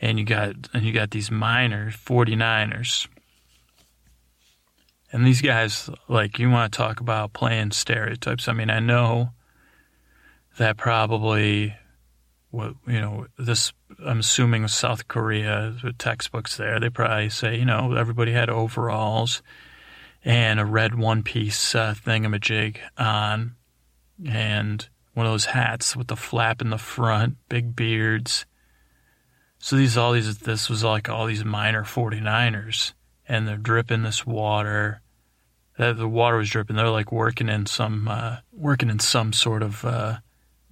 [0.00, 3.08] and you got and you got these miners, 49ers
[5.12, 8.46] and these guys, like, you want to talk about playing stereotypes.
[8.46, 9.30] I mean, I know
[10.58, 11.74] that probably,
[12.50, 13.72] what you know, this.
[14.04, 19.42] I'm assuming South Korea, the textbooks there, they probably say, you know, everybody had overalls
[20.24, 23.56] and a red one piece uh, thingamajig on,
[24.28, 28.46] and one of those hats with the flap in the front, big beards.
[29.58, 32.92] So these all these this was like all these miner 49ers
[33.28, 35.02] and they're dripping this water.
[35.76, 36.76] The water was dripping.
[36.76, 40.18] They're like working in some uh, working in some sort of uh,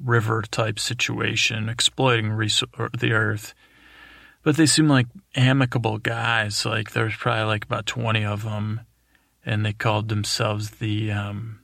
[0.03, 2.63] river type situation, exploiting res-
[2.99, 3.55] the earth.
[4.43, 6.65] But they seem like amicable guys.
[6.65, 8.83] Like there's probably like about twenty of them,
[9.45, 11.61] and they called themselves the um,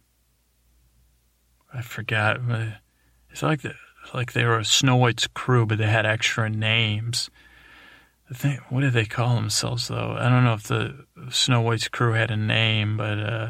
[1.72, 2.40] I forgot.
[2.48, 2.72] Uh,
[3.30, 3.74] it's like the,
[4.12, 7.30] like they were Snow White's crew, but they had extra names.
[8.30, 10.16] I think what did they call themselves though?
[10.18, 13.48] I don't know if the Snow White's crew had a name, but uh,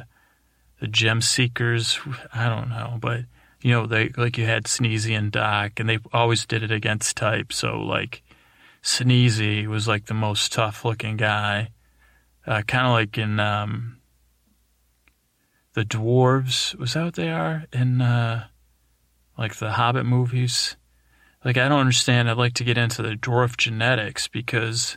[0.81, 2.01] the Gem Seekers,
[2.35, 3.21] I don't know, but
[3.63, 7.17] you know they like you had Sneezy and Doc, and they always did it against
[7.17, 7.53] type.
[7.53, 8.23] So like
[8.83, 11.71] Sneezy was like the most tough looking guy,
[12.47, 13.99] uh, kind of like in um,
[15.75, 16.75] the dwarves.
[16.77, 18.47] Was that what they are in uh,
[19.39, 20.77] like the Hobbit movies?
[21.45, 22.31] like I don't understand.
[22.31, 24.97] I'd like to get into the dwarf genetics because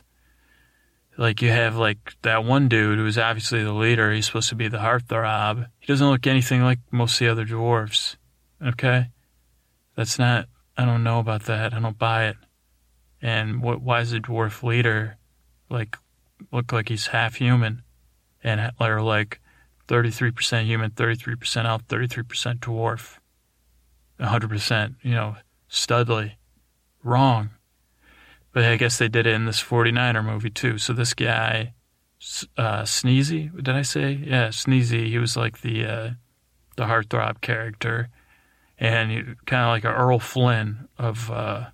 [1.18, 4.12] like you have like that one dude who's obviously the leader.
[4.12, 5.66] He's supposed to be the heartthrob.
[5.78, 8.16] He doesn't look anything like most of the other dwarves.
[8.64, 9.08] Okay,
[9.96, 10.46] that's not.
[10.76, 11.72] I don't know about that.
[11.72, 12.36] I don't buy it.
[13.22, 13.80] And what?
[13.80, 15.16] Why is the dwarf leader
[15.70, 15.96] like
[16.52, 17.82] look like he's half human,
[18.42, 19.40] and or like
[19.88, 23.18] thirty three percent human, thirty three percent elf, thirty three percent dwarf,
[24.20, 24.96] hundred percent.
[25.02, 25.36] You know
[25.70, 26.32] studly.
[27.02, 27.50] Wrong.
[28.52, 30.78] But I guess they did it in this 49er movie too.
[30.78, 31.74] So this guy,
[32.56, 34.12] uh, Sneezy, did I say?
[34.12, 35.08] Yeah, Sneezy.
[35.08, 36.10] He was like the uh,
[36.76, 38.08] the heartthrob character,
[38.78, 41.66] and kind of like a Errol Flynn of uh,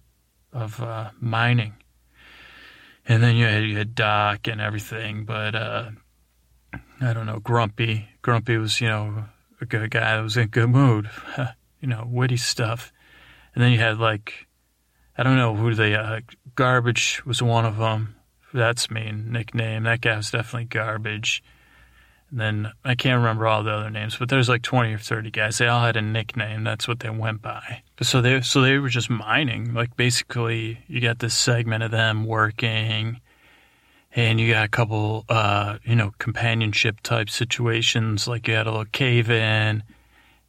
[0.52, 1.74] of uh, mining.
[3.08, 5.90] And then you had, you had Doc and everything, but uh,
[7.00, 8.08] I don't know, Grumpy.
[8.22, 9.24] Grumpy was you know
[9.62, 11.08] a good guy that was in good mood,
[11.80, 12.92] you know, witty stuff.
[13.54, 14.46] And then you had like,
[15.16, 16.20] I don't know who they, uh,
[16.54, 18.16] Garbage was one of them.
[18.52, 19.84] That's mean nickname.
[19.84, 21.42] That guy was definitely Garbage.
[22.32, 25.30] And then I can't remember all the other names, but there's like 20 or 30
[25.30, 25.58] guys.
[25.58, 26.64] They all had a nickname.
[26.64, 27.82] That's what they went by.
[28.00, 29.74] So they, so they were just mining.
[29.74, 33.20] Like basically, you got this segment of them working,
[34.16, 38.26] and you got a couple, uh, you know, companionship type situations.
[38.26, 39.82] Like you had a little cave in,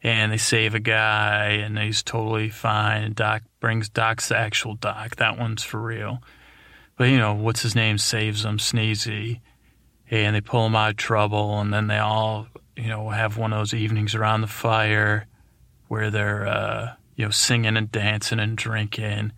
[0.02, 3.02] and they save a guy and he's totally fine.
[3.02, 5.16] And Doc brings Doc's the actual Doc.
[5.16, 6.22] That one's for real.
[6.96, 9.40] But you know, what's his name saves him, Sneezy.
[10.10, 13.52] And they pull him out of trouble and then they all, you know, have one
[13.52, 15.26] of those evenings around the fire
[15.88, 19.32] where they're uh, you know, singing and dancing and drinking.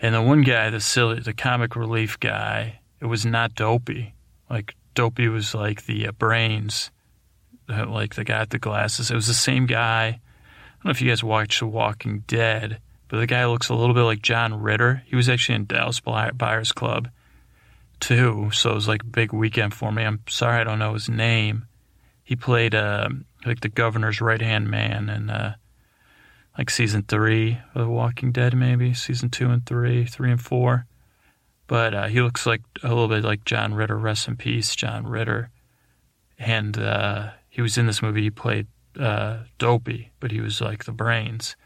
[0.00, 4.14] And the one guy, the silly the comic relief guy, it was not dopey.
[4.48, 6.90] Like Dopey was like the uh, brains
[7.68, 9.10] like the guy at the glasses.
[9.10, 10.06] It was the same guy.
[10.06, 13.74] I don't know if you guys watched The Walking Dead, but the guy looks a
[13.74, 15.02] little bit like John Ritter.
[15.06, 17.08] He was actually in Dallas Buyers Club
[18.06, 20.02] too, so it was like a big weekend for me.
[20.02, 21.66] I'm sorry I don't know his name.
[22.22, 23.08] He played uh,
[23.46, 25.54] like the governor's right hand man in uh,
[26.58, 30.86] like season three of The Walking Dead, maybe season two and three, three and four.
[31.66, 33.96] but uh, he looks like a little bit like John Ritter.
[33.96, 35.50] Rest in peace, John Ritter.
[36.38, 38.22] And uh, he was in this movie.
[38.22, 38.66] He played
[38.98, 41.56] uh, Dopey, but he was like the brains.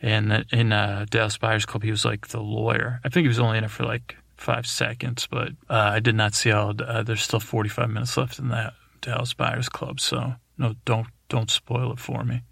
[0.00, 3.00] And in uh, Dallas Buyers Club, he was like the lawyer.
[3.04, 6.14] I think he was only in it for like five seconds, but uh, I did
[6.14, 6.74] not see all.
[6.78, 11.50] Uh, there's still 45 minutes left in that Dallas Buyers Club, so no, don't don't
[11.50, 12.42] spoil it for me.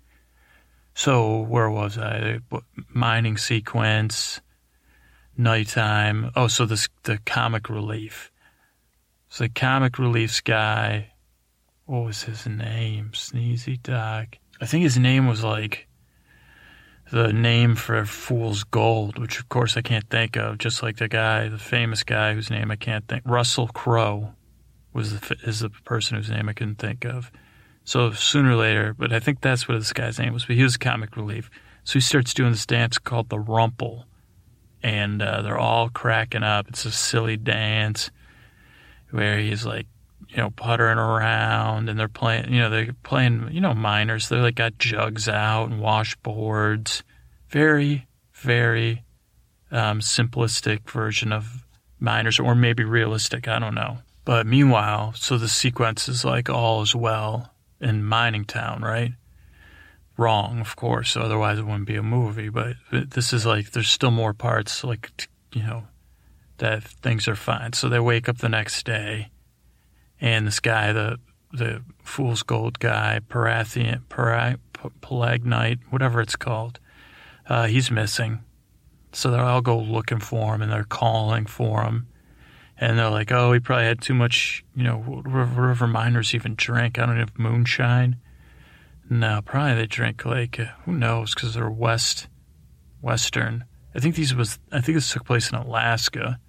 [0.94, 2.38] So where was I?
[2.88, 4.40] Mining sequence,
[5.36, 6.30] nighttime.
[6.36, 8.30] Oh, so this the comic relief.
[9.28, 11.12] So the comic relief guy.
[11.86, 13.10] What was his name?
[13.14, 14.36] Sneezy Doc.
[14.60, 15.88] I think his name was like
[17.10, 20.58] the name for Fool's Gold, which of course I can't think of.
[20.58, 23.22] Just like the guy, the famous guy whose name I can't think.
[23.26, 24.34] Russell Crowe
[24.92, 27.30] was the, is the person whose name I couldn't think of.
[27.84, 30.44] So sooner or later, but I think that's what this guy's name was.
[30.46, 31.50] But he was a comic relief.
[31.84, 34.06] So he starts doing this dance called the Rumple,
[34.82, 36.68] and uh, they're all cracking up.
[36.68, 38.10] It's a silly dance
[39.10, 39.86] where he's like,
[40.30, 42.52] you know, puttering around, and they're playing.
[42.52, 43.48] You know, they're playing.
[43.50, 44.28] You know, miners.
[44.28, 47.02] They're like got jugs out and washboards.
[47.48, 49.04] Very, very
[49.72, 51.64] um, simplistic version of
[51.98, 53.48] miners, or maybe realistic.
[53.48, 53.98] I don't know.
[54.24, 59.12] But meanwhile, so the sequence is like all is well in mining town, right?
[60.16, 61.16] Wrong, of course.
[61.16, 62.50] Otherwise, it wouldn't be a movie.
[62.50, 65.84] But this is like there's still more parts, like you know,
[66.58, 67.72] that things are fine.
[67.72, 69.30] So they wake up the next day,
[70.20, 71.18] and this guy, the
[71.52, 76.78] the fool's gold guy, Parathian, Palagnite, whatever it's called,
[77.48, 78.40] uh, he's missing.
[79.12, 82.06] So they'll all go looking for him, and they're calling for him
[82.80, 86.98] and they're like, "Oh, he probably had too much, you know, whatever miners even drink.
[86.98, 88.16] I don't know if moonshine.
[89.08, 92.28] No, probably they drink like uh, who knows because they're west,
[93.02, 93.64] western.
[93.94, 96.40] I think these was I think this took place in Alaska,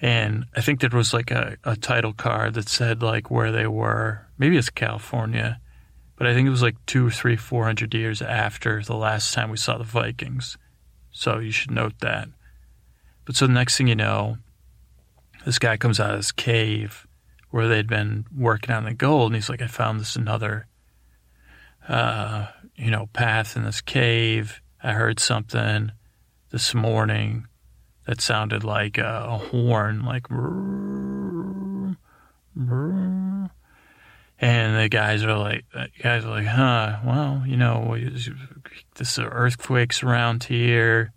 [0.00, 3.66] and I think there was like a, a title card that said like where they
[3.66, 4.26] were.
[4.38, 5.60] Maybe it's California,
[6.16, 9.50] but I think it was like two three, four hundred years after the last time
[9.50, 10.58] we saw the Vikings.
[11.10, 12.28] So you should note that.
[13.24, 14.36] But so the next thing you know,
[15.46, 17.06] this guy comes out of this cave
[17.50, 20.66] where they'd been working on the gold, and he's like, I found this another,
[21.88, 24.60] uh, you know, path in this cave.
[24.82, 25.92] I heard something
[26.50, 27.46] this morning
[28.06, 30.30] that sounded like a, horn, like,
[34.38, 35.64] and the guys are like,
[36.02, 37.96] guys are like, huh, well, you know,
[38.94, 41.12] this earthquakes around here.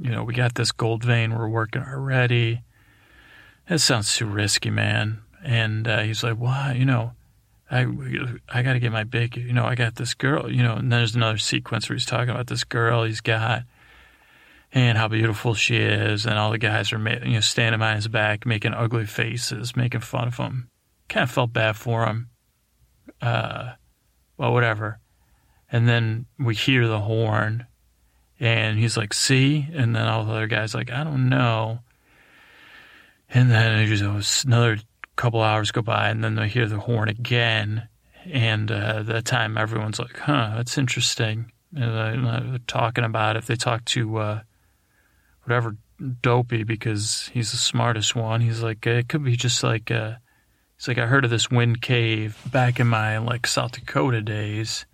[0.00, 2.62] You know, we got this gold vein we're working already
[3.68, 5.22] that sounds too risky, man.
[5.42, 6.74] And uh, he's like, why?
[6.78, 7.12] You know,
[7.70, 7.86] I,
[8.48, 10.92] I got to get my big, you know, I got this girl, you know, and
[10.92, 13.62] there's another sequence where he's talking about this girl he's got
[14.72, 16.26] and how beautiful she is.
[16.26, 20.00] And all the guys are, you know, standing behind his back, making ugly faces, making
[20.00, 20.68] fun of him.
[21.08, 22.30] Kind of felt bad for him.
[23.20, 23.72] Uh,
[24.36, 24.98] well, whatever.
[25.70, 27.66] And then we hear the horn
[28.40, 29.68] and he's like, see?
[29.72, 31.80] And then all the other guys like, I don't know.
[33.34, 34.78] And then just, another
[35.16, 37.88] couple hours go by, and then they hear the horn again.
[38.30, 43.56] And uh, that time, everyone's like, "Huh, that's interesting." And they're talking about if they
[43.56, 44.40] talk to uh,
[45.44, 45.76] whatever
[46.20, 48.40] Dopey because he's the smartest one.
[48.40, 50.14] He's like, it could be just like, uh,
[50.76, 54.86] he's like, I heard of this wind cave back in my like South Dakota days,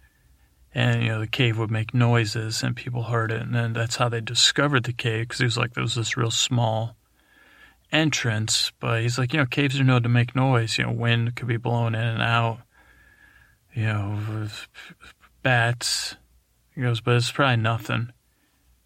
[0.75, 3.97] and you know the cave would make noises, and people heard it, and then that's
[3.97, 6.97] how they discovered the cave because it was like there was this real small
[7.91, 10.79] entrance, but he's like, you know, caves are known to make noise.
[10.79, 12.61] You know, wind could be blowing in and out.
[13.75, 14.49] You know,
[15.43, 16.17] bats.
[16.75, 18.13] He goes, but it's probably nothing.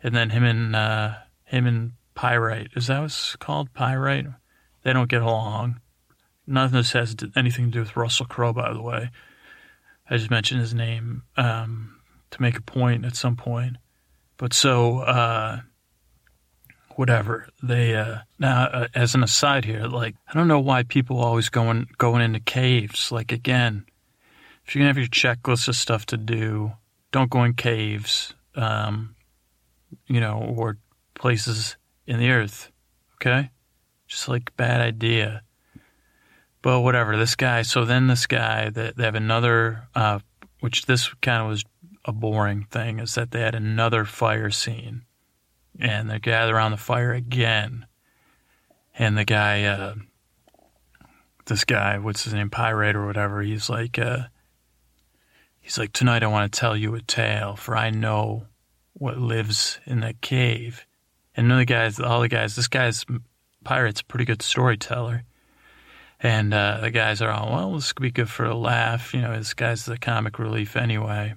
[0.03, 1.15] And then him and uh,
[1.53, 2.71] him and Pyrite.
[2.77, 3.73] Is that what's called?
[3.75, 4.27] Pyrite.
[4.83, 5.81] They don't get along.
[6.47, 9.11] None of this has anything to do with Russell Crowe, by the way.
[10.11, 12.01] I just mentioned his name um,
[12.31, 13.77] to make a point at some point.
[14.37, 15.61] But so uh,
[16.97, 21.19] whatever they uh now uh, as an aside here like i don't know why people
[21.19, 23.85] always going going into caves like again
[24.67, 26.73] if you're gonna have your checklist of stuff to do
[27.11, 29.15] don't go in caves um
[30.07, 30.77] you know or
[31.23, 32.71] places in the earth
[33.15, 33.51] okay
[34.07, 35.43] just like bad idea
[36.61, 40.19] but whatever this guy so then this guy that they have another uh
[40.61, 41.65] which this kind of was
[42.05, 45.03] a boring thing is that they had another fire scene
[45.79, 47.87] and they gather around the fire again.
[48.95, 49.95] And the guy, uh,
[51.47, 54.25] this guy, what's his name, Pirate or whatever, he's like, uh,
[55.61, 58.47] he's like, tonight I want to tell you a tale, for I know
[58.93, 60.87] what lives in that cave.
[61.37, 63.05] And the guys, all the guys, this guy's
[63.65, 65.25] Pyrite's a pretty good storyteller.
[66.21, 69.13] And uh, the guys are all, well, this could be good for a laugh.
[69.13, 71.35] You know, this guy's the comic relief anyway.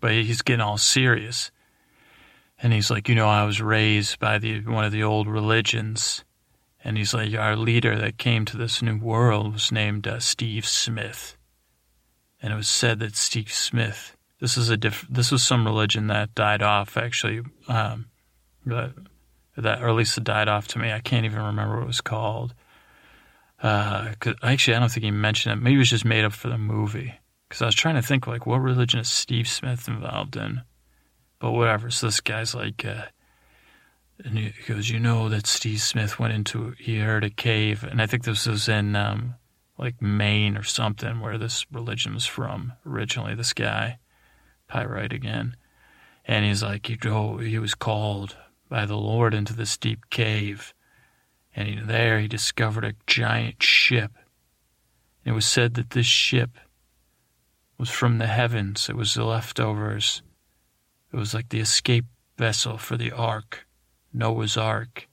[0.00, 1.50] But he's getting all serious.
[2.60, 6.24] And he's like, you know, I was raised by the one of the old religions.
[6.84, 10.66] And he's like, our leader that came to this new world was named uh, Steve
[10.66, 11.36] Smith.
[12.40, 16.06] And it was said that Steve Smith, this is a diff- this was some religion
[16.08, 18.06] that died off actually, um,
[19.62, 20.92] that, or at least it died off to me.
[20.92, 22.54] I can't even remember what it was called.
[23.62, 25.62] Uh, cause actually, I don't think he mentioned it.
[25.62, 27.14] Maybe it was just made up for the movie.
[27.48, 30.62] Because I was trying to think, like, what religion is Steve Smith involved in?
[31.38, 31.90] But whatever.
[31.90, 33.06] So this guy's like, uh,
[34.24, 38.02] and he goes, you know that Steve Smith went into, he heard a cave, and
[38.02, 39.34] I think this was in, um,
[39.78, 43.34] like Maine or something, where this religion was from originally.
[43.34, 43.98] This guy,
[44.66, 45.56] Pyrite again,
[46.26, 48.36] and he's like, you know, he was called
[48.68, 50.74] by the Lord into this deep cave,
[51.54, 54.12] and there he discovered a giant ship.
[55.24, 56.58] It was said that this ship
[57.76, 58.88] was from the heavens.
[58.88, 60.22] It was the leftovers
[61.12, 62.06] it was like the escape
[62.36, 63.66] vessel for the Ark,
[64.12, 65.08] Noah's Ark.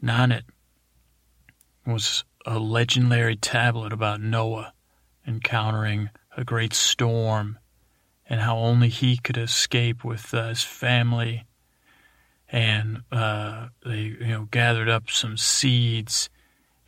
[0.00, 0.44] And on it
[1.84, 4.72] was a legendary tablet about Noah
[5.26, 7.58] encountering a great storm
[8.28, 11.44] and how only he could escape with uh, his family.
[12.48, 16.30] And uh, they, you know, gathered up some seeds,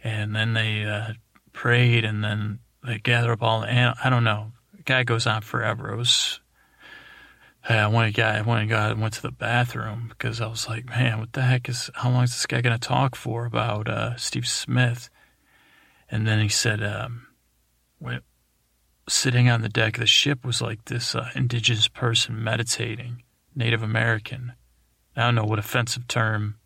[0.02, 1.14] and then they uh,
[1.52, 3.64] prayed, and then they gathered up all.
[3.64, 4.52] And I don't know.
[4.76, 5.92] The guy goes on forever.
[5.92, 6.40] It was
[7.68, 10.86] I went to I went and got went to the bathroom because I was like,
[10.86, 14.16] man, what the heck is how long is this guy gonna talk for about uh,
[14.16, 15.11] Steve Smith?
[16.11, 17.26] And then he said, um,
[17.98, 18.22] when,
[19.09, 23.22] sitting on the deck of the ship was like this uh, indigenous person meditating,
[23.54, 24.54] Native American.
[25.18, 26.58] I don't know what offensive term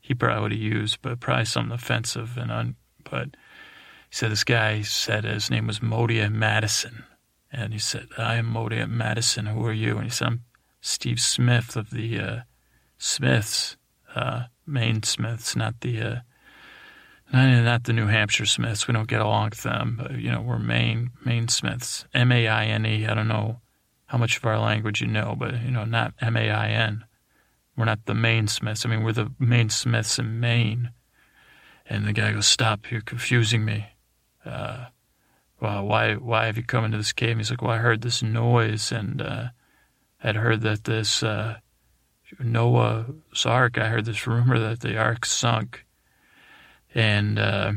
[0.00, 2.76] he probably would have used, but probably something offensive and un.
[3.04, 7.04] But he said this guy said his name was Modia Madison.
[7.52, 9.46] And he said, I am Modia Madison.
[9.46, 9.96] Who are you?
[9.96, 10.44] And he said, I'm
[10.80, 12.40] Steve Smith of the uh,
[12.96, 13.76] Smiths,
[14.14, 16.16] uh, Maine Smiths, not the uh,
[17.30, 18.88] not, not the New Hampshire Smiths.
[18.88, 22.06] We don't get along with them, but you know we're Maine Maine Smiths.
[22.14, 23.06] M A I N E.
[23.06, 23.60] I don't know
[24.06, 27.04] how much of our language you know, but you know not M A I N.
[27.78, 28.84] We're not the Maine Smiths.
[28.84, 30.90] I mean we're the Maine Smiths in Maine.
[31.86, 32.90] And the guy goes, "Stop!
[32.90, 33.86] You're confusing me."
[34.44, 34.86] Uh,
[35.60, 37.30] well, why why have you come into this cave?
[37.30, 39.48] And he's like, well, I heard this noise and uh,
[40.22, 41.56] I'd heard that this uh,
[42.38, 45.84] Noah's Ark, I heard this rumor that the Ark sunk
[46.94, 47.72] and uh,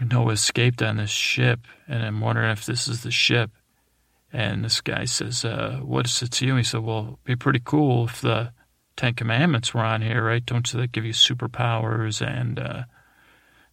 [0.00, 1.66] Noah escaped on this ship.
[1.86, 3.50] And I'm wondering if this is the ship.
[4.32, 6.52] And this guy says, uh, what is it to you?
[6.52, 8.52] And he said, well, it'd be pretty cool if the
[8.96, 10.44] Ten Commandments were on here, right?
[10.44, 12.84] Don't they give you superpowers and uh,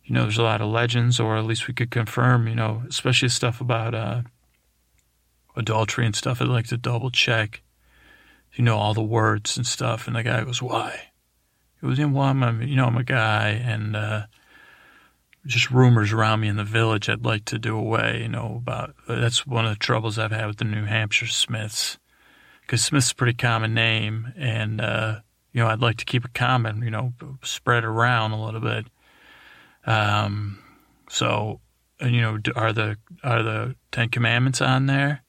[0.04, 2.84] you know, there's a lot of legends, or at least we could confirm, you know,
[2.90, 4.22] especially stuff about uh,
[5.56, 6.42] adultery and stuff.
[6.42, 7.62] I'd like to double check,
[8.54, 10.08] you know, all the words and stuff.
[10.08, 11.10] And the guy goes, "Why?"
[11.82, 12.44] It was in one.
[12.44, 14.26] I'm, you know, I'm a guy, and uh,
[15.46, 17.08] just rumors around me in the village.
[17.08, 18.96] I'd like to do away, you know, about.
[19.08, 21.98] That's one of the troubles I've had with the New Hampshire Smiths,
[22.66, 25.20] because Smith's a pretty common name, and uh,
[25.52, 28.88] you know, I'd like to keep it common, you know, spread around a little bit
[29.86, 30.60] um,
[31.10, 31.60] so,
[32.02, 35.24] you know, are the are the Ten Commandments on there?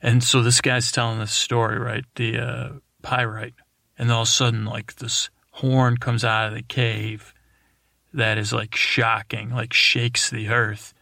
[0.00, 2.04] And so this guy's telling this story, right?
[2.14, 2.68] The uh,
[3.02, 3.54] pyrite,
[3.98, 7.32] and all of a sudden, like this horn comes out of the cave
[8.12, 10.92] that is like shocking, like shakes the earth.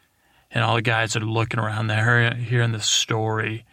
[0.50, 3.64] And all the guys are looking around, they're hearing the story,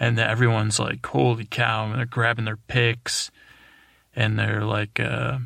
[0.00, 3.30] and everyone's like, "Holy cow!" And they're grabbing their picks,
[4.16, 5.38] and they're like, uh,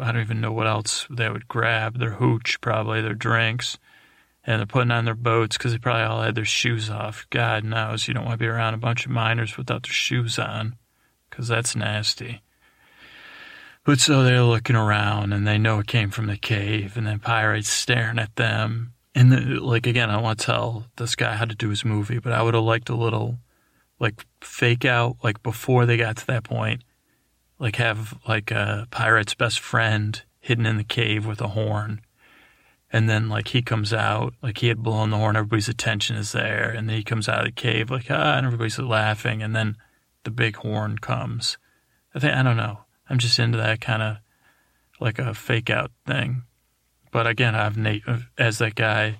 [0.00, 1.98] I don't even know what else they would grab.
[1.98, 3.78] Their hooch, probably their drinks,
[4.44, 7.26] and they're putting on their boats because they probably all had their shoes off.
[7.30, 10.38] God knows you don't want to be around a bunch of miners without their shoes
[10.38, 10.76] on,
[11.30, 12.42] because that's nasty.
[13.84, 17.18] But so they're looking around and they know it came from the cave, and then
[17.18, 18.94] Pyrite's staring at them.
[19.14, 22.18] And the, like again, I want to tell this guy how to do his movie,
[22.18, 23.38] but I would have liked a little
[24.02, 26.82] like fake out, like before they got to that point
[27.62, 32.00] like have like a pirate's best friend hidden in the cave with a horn.
[32.92, 36.32] And then like he comes out, like he had blown the horn, everybody's attention is
[36.32, 39.54] there, and then he comes out of the cave like ah, and everybody's laughing, and
[39.54, 39.76] then
[40.24, 41.56] the big horn comes.
[42.16, 42.80] I think I don't know.
[43.08, 44.16] I'm just into that kind of
[44.98, 46.42] like a fake out thing.
[47.12, 48.02] But again, I've Nate
[48.36, 49.18] as that guy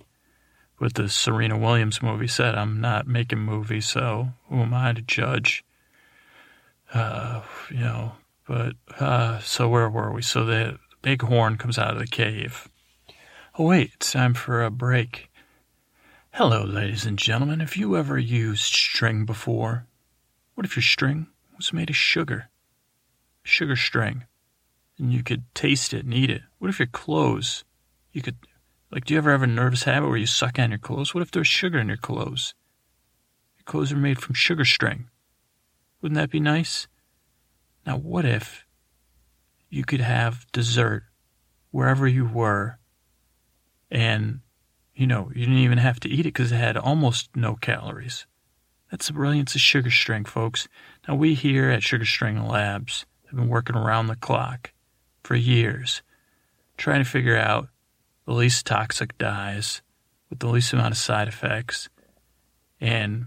[0.82, 5.00] with the Serena Williams movie said, I'm not making movies, so who am I to
[5.00, 5.64] judge?
[6.92, 8.12] Uh, you know,
[8.48, 10.22] But, uh, so where were we?
[10.22, 12.68] So the big horn comes out of the cave.
[13.56, 15.30] Oh, wait, it's time for a break.
[16.32, 17.60] Hello, ladies and gentlemen.
[17.60, 19.86] Have you ever used string before?
[20.54, 22.48] What if your string was made of sugar?
[23.44, 24.24] Sugar string.
[24.98, 26.42] And you could taste it and eat it.
[26.58, 27.64] What if your clothes,
[28.12, 28.36] you could,
[28.92, 31.14] like, do you ever have a nervous habit where you suck on your clothes?
[31.14, 32.54] What if there's sugar in your clothes?
[33.56, 35.08] Your clothes are made from sugar string.
[36.00, 36.88] Wouldn't that be nice?
[37.86, 38.66] Now, what if
[39.70, 41.04] you could have dessert
[41.70, 42.78] wherever you were
[43.90, 44.40] and,
[44.94, 48.26] you know, you didn't even have to eat it because it had almost no calories?
[48.90, 50.68] That's the brilliance of Sugar String, folks.
[51.08, 54.72] Now, we here at Sugar String Labs have been working around the clock
[55.22, 56.02] for years
[56.76, 57.68] trying to figure out
[58.26, 59.82] the least toxic dyes
[60.30, 61.88] with the least amount of side effects
[62.80, 63.26] and,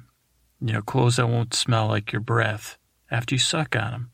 [0.60, 2.78] you know, clothes that won't smell like your breath
[3.12, 4.12] after you suck on them.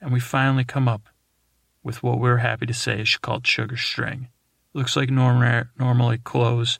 [0.00, 1.08] And we finally come up
[1.82, 4.28] with what we're happy to say is called sugar string.
[4.74, 6.78] It looks like normal normally clothes,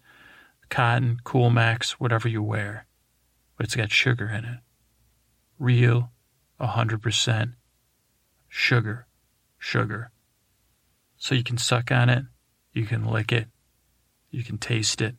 [0.68, 2.86] cotton, Cool Max, whatever you wear,
[3.56, 4.58] but it's got sugar in it.
[5.58, 6.10] Real,
[6.60, 7.52] 100%
[8.48, 9.06] sugar,
[9.58, 10.10] sugar.
[11.16, 12.24] So you can suck on it,
[12.72, 13.48] you can lick it,
[14.30, 15.16] you can taste it.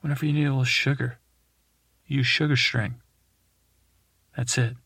[0.00, 1.18] Whenever you need a little sugar,
[2.06, 3.00] use sugar string.
[4.36, 4.76] That's it.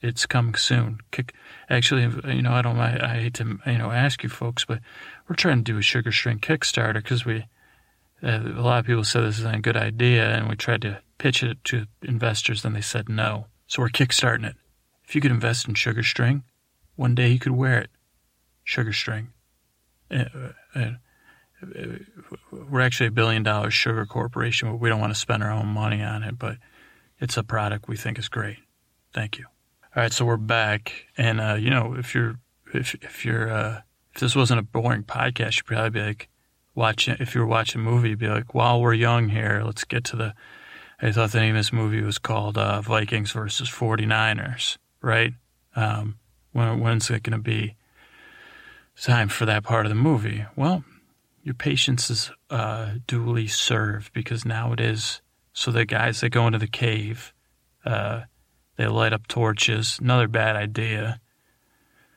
[0.00, 0.98] It's coming soon.
[1.12, 1.32] Kick,
[1.70, 2.02] actually,
[2.34, 2.78] you know, I don't.
[2.78, 4.80] I, I hate to, you know, ask you folks, but
[5.28, 7.46] we're trying to do a sugar string Kickstarter because we,
[8.22, 11.00] uh, a lot of people said this is a good idea, and we tried to
[11.18, 13.46] pitch it to investors, and they said no.
[13.68, 14.56] So we're kickstarting it.
[15.04, 16.42] If you could invest in sugar string,
[16.96, 17.90] one day you could wear it.
[18.64, 19.28] Sugar string.
[20.10, 20.24] Uh,
[20.74, 20.90] uh,
[22.50, 25.66] we're actually a billion dollar sugar corporation, but we don't want to spend our own
[25.66, 26.38] money on it.
[26.38, 26.56] But
[27.18, 28.58] it's a product we think is great.
[29.12, 29.46] Thank you.
[29.94, 32.38] All right, so we're back, and uh, you know, if you're
[32.72, 33.80] if if you're uh,
[34.14, 36.28] if this wasn't a boring podcast, you'd probably be like
[36.74, 37.16] watching.
[37.20, 40.04] If you were watching a movie, you'd be like, "While we're young here, let's get
[40.04, 40.34] to the."
[41.00, 45.34] I thought the name of this movie was called uh, Vikings versus 49ers, right?
[45.74, 46.18] Um,
[46.52, 47.74] when when's it going to be
[49.00, 50.44] time for that part of the movie?
[50.54, 50.84] Well,
[51.42, 55.20] your patience is uh, duly served because now it is.
[55.52, 57.34] So the guys that go into the cave.
[57.84, 58.22] Uh,
[58.76, 59.98] they light up torches.
[60.00, 61.20] Another bad idea.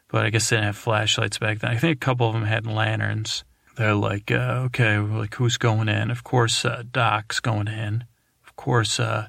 [0.09, 1.71] But I guess they didn't have flashlights back then.
[1.71, 3.43] I think a couple of them had lanterns.
[3.76, 6.11] They're like, uh, okay, like who's going in?
[6.11, 8.05] Of course, uh, Doc's going in.
[8.45, 9.28] Of course, uh,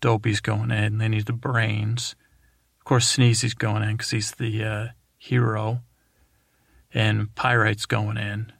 [0.00, 0.98] Dopey's going in.
[0.98, 2.14] They need the brains.
[2.78, 5.80] Of course, Sneezy's going in because he's the uh, hero.
[6.94, 8.52] And Pyrite's going in.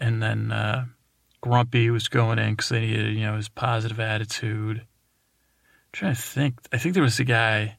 [0.00, 0.86] And then uh,
[1.40, 4.86] Grumpy was going in because they needed, you know, his positive attitude
[5.92, 6.54] trying to think.
[6.72, 7.76] I think there was a guy.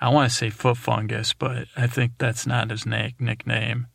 [0.00, 3.86] I want to say Foot Fungus, but I think that's not his na- nickname.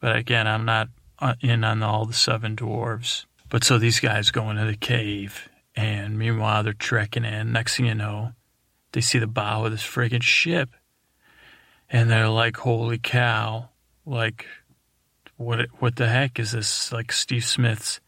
[0.00, 0.88] But again, I'm not
[1.18, 3.24] uh, in on all the seven dwarves.
[3.48, 7.52] But so these guys go into the cave, and meanwhile they're trekking in.
[7.52, 8.32] Next thing you know,
[8.92, 10.70] they see the bow of this friggin' ship,
[11.88, 13.70] and they're like, "Holy cow!
[14.06, 14.46] Like,
[15.40, 15.66] what?
[15.78, 16.92] What the heck is this?
[16.92, 18.00] Like Steve Smith's?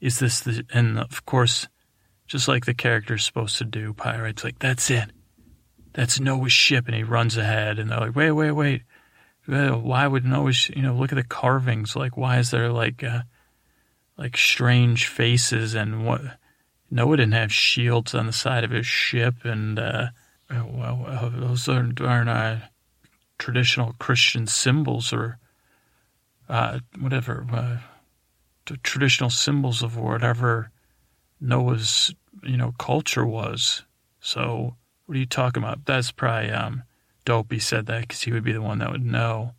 [0.00, 1.66] Is this the?" And of course,
[2.26, 3.92] just like the character's supposed to do.
[3.92, 5.10] Pyrite's like, that's it.
[5.92, 6.86] That's Noah's ship.
[6.86, 7.78] And he runs ahead.
[7.78, 8.82] And they're like, wait, wait, wait.
[9.46, 11.94] Why would Noah's, you know, look at the carvings.
[11.94, 13.22] Like, why is there like, uh,
[14.16, 16.22] like strange faces and what?
[16.90, 19.44] Noah didn't have shields on the side of his ship.
[19.44, 20.08] And, uh,
[20.50, 22.56] well, those aren't, aren't uh,
[23.38, 25.38] traditional Christian symbols or,
[26.48, 27.76] uh, whatever, uh,
[28.82, 30.70] traditional symbols of whatever
[31.40, 33.82] Noah's, you know, culture was.
[34.20, 34.76] So
[35.06, 35.84] what are you talking about?
[35.84, 36.82] That's probably um,
[37.24, 39.52] Dopey said that because he would be the one that would know.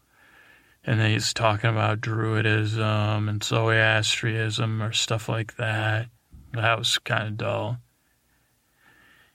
[0.83, 6.07] And then he's talking about Druidism and Zoroastrianism or stuff like that.
[6.53, 7.77] That was kind of dull.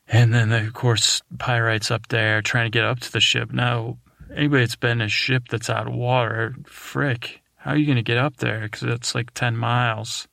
[0.08, 3.52] And then, of course, Pyrite's up there trying to get up to the ship.
[3.52, 3.98] Now,
[4.34, 8.02] anybody that's been a ship that's out of water, frick, how are you going to
[8.02, 8.60] get up there?
[8.62, 10.28] Because it's like 10 miles.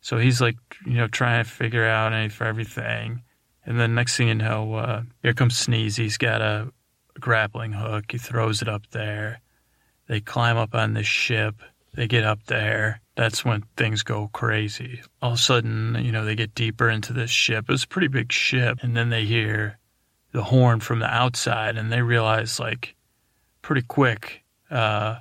[0.00, 3.22] So he's like, you know, trying to figure out any for everything.
[3.66, 5.96] And then next thing you know, uh, here comes Sneeze.
[5.96, 6.72] He's got a,
[7.20, 8.12] grappling hook.
[8.12, 9.40] He throws it up there.
[10.08, 11.56] They climb up on this ship.
[11.94, 13.00] They get up there.
[13.16, 15.02] That's when things go crazy.
[15.20, 17.66] All of a sudden, you know, they get deeper into this ship.
[17.68, 18.78] It's a pretty big ship.
[18.82, 19.78] And then they hear
[20.32, 22.94] the horn from the outside and they realize, like,
[23.62, 25.16] pretty quick, uh,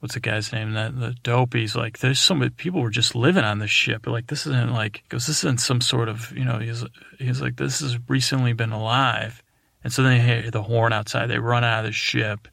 [0.00, 0.72] what's the guy's name?
[0.72, 4.06] That the dopey's like, there's so many people were just living on this ship.
[4.06, 6.84] Like this isn't like, because this isn't some sort of, you know, he's
[7.18, 9.42] he's like, this has recently been alive.
[9.82, 11.26] And so then they hear the horn outside.
[11.26, 12.48] They run out of the ship,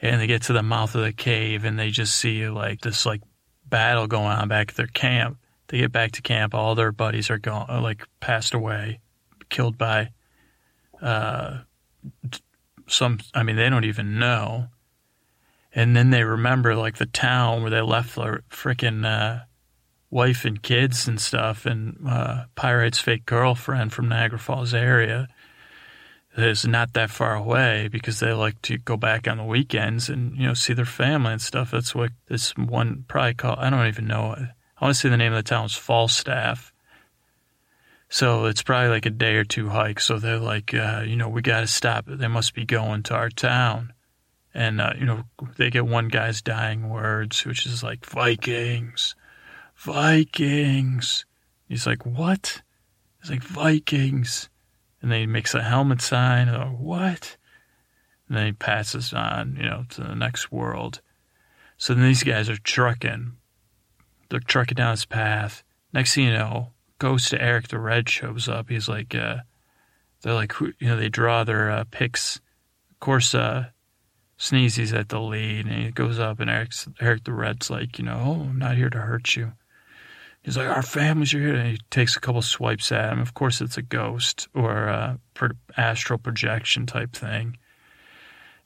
[0.00, 3.06] and they get to the mouth of the cave and they just see like this
[3.06, 3.22] like
[3.64, 5.38] battle going on back at their camp.
[5.68, 9.00] They get back to camp, all their buddies are gone, like passed away,
[9.48, 10.10] killed by
[11.02, 11.58] uh,
[12.88, 13.18] some.
[13.34, 14.68] I mean, they don't even know.
[15.74, 19.44] And then they remember like the town where they left their freaking uh,
[20.10, 25.28] wife and kids and stuff, and uh, Pyrite's fake girlfriend from Niagara Falls area
[26.44, 30.36] is not that far away because they like to go back on the weekends and
[30.36, 31.70] you know see their family and stuff.
[31.70, 33.58] That's what this one probably called.
[33.58, 34.36] I don't even know.
[34.78, 36.72] I want to say the name of the town is Falstaff.
[38.08, 40.00] So it's probably like a day or two hike.
[40.00, 42.04] So they're like, uh, you know, we got to stop.
[42.06, 43.92] They must be going to our town.
[44.54, 45.24] And, uh, you know,
[45.56, 49.14] they get one guy's dying words, which is like, Vikings,
[49.74, 51.26] Vikings.
[51.68, 52.62] He's like, what?
[53.20, 54.48] He's like, Vikings
[55.06, 56.48] and then he makes a helmet sign.
[56.48, 57.36] Or what?
[58.26, 61.00] And then he passes on, you know, to the next world.
[61.76, 63.36] So then these guys are trucking.
[64.28, 65.62] They're trucking down this path.
[65.92, 68.68] Next thing you know, Ghost Eric the Red shows up.
[68.68, 69.38] He's like, uh,
[70.22, 72.36] they're like, you know, they draw their uh, picks.
[72.90, 73.66] Of course, uh,
[74.38, 78.04] Sneezy's at the lead, and he goes up, and Eric's, Eric the Red's like, you
[78.04, 79.52] know, oh, I'm not here to hurt you.
[80.46, 81.56] He's like, our families are here.
[81.56, 83.20] And he takes a couple swipes at him.
[83.20, 85.18] Of course, it's a ghost or a
[85.76, 87.58] astral projection type thing.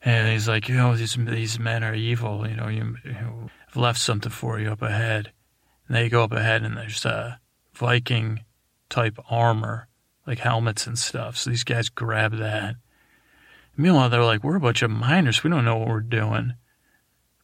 [0.03, 2.47] And he's like, you know, these these men are evil.
[2.47, 5.31] You know, you, you know, I've left something for you up ahead.
[5.87, 7.39] And they go up ahead, and there's a
[7.81, 8.45] Viking
[8.89, 9.89] type armor,
[10.25, 11.35] like helmets and stuff.
[11.35, 12.75] So these guys grab that.
[13.75, 15.43] Meanwhile, they're like, we're a bunch of miners.
[15.43, 16.53] We don't know what we're doing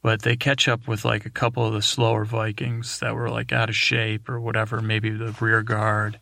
[0.07, 3.51] but they catch up with like a couple of the slower Vikings that were like
[3.51, 6.19] out of shape or whatever, maybe the rear guard.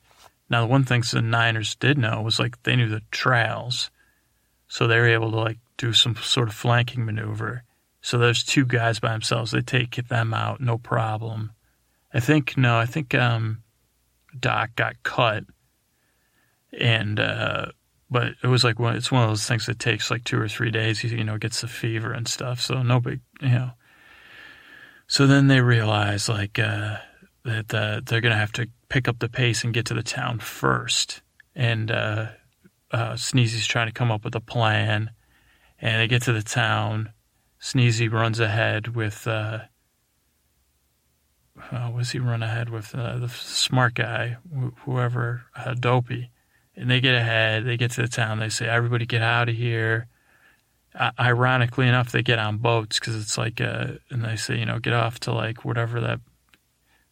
[0.49, 3.91] Now, the one thing the Niners did know was like they knew the trails,
[4.67, 7.63] so they were able to like do some sort of flanking maneuver.
[8.01, 9.51] So there's two guys by themselves.
[9.51, 11.51] They take them out, no problem.
[12.11, 13.61] I think no, I think um,
[14.39, 15.43] Doc got cut,
[16.77, 17.67] and uh,
[18.09, 20.71] but it was like it's one of those things that takes like two or three
[20.71, 21.03] days.
[21.03, 22.61] You, you know, gets the fever and stuff.
[22.61, 23.71] So no big, you know.
[25.07, 26.97] So then they realize like uh,
[27.43, 30.39] that uh, they're gonna have to pick up the pace and get to the town
[30.39, 31.21] first.
[31.55, 32.27] And uh,
[32.91, 35.11] uh, Sneezy's trying to come up with a plan,
[35.79, 37.11] and they get to the town.
[37.61, 39.27] Sneezy runs ahead with.
[41.71, 46.29] Uh, was he run ahead with uh, the smart guy, wh- whoever, uh, Dopey,
[46.75, 47.65] and they get ahead.
[47.65, 48.39] They get to the town.
[48.39, 50.07] They say, "Everybody, get out of here."
[51.19, 54.79] Ironically enough, they get on boats because it's like, uh, and they say, you know,
[54.79, 56.21] get off to like whatever that,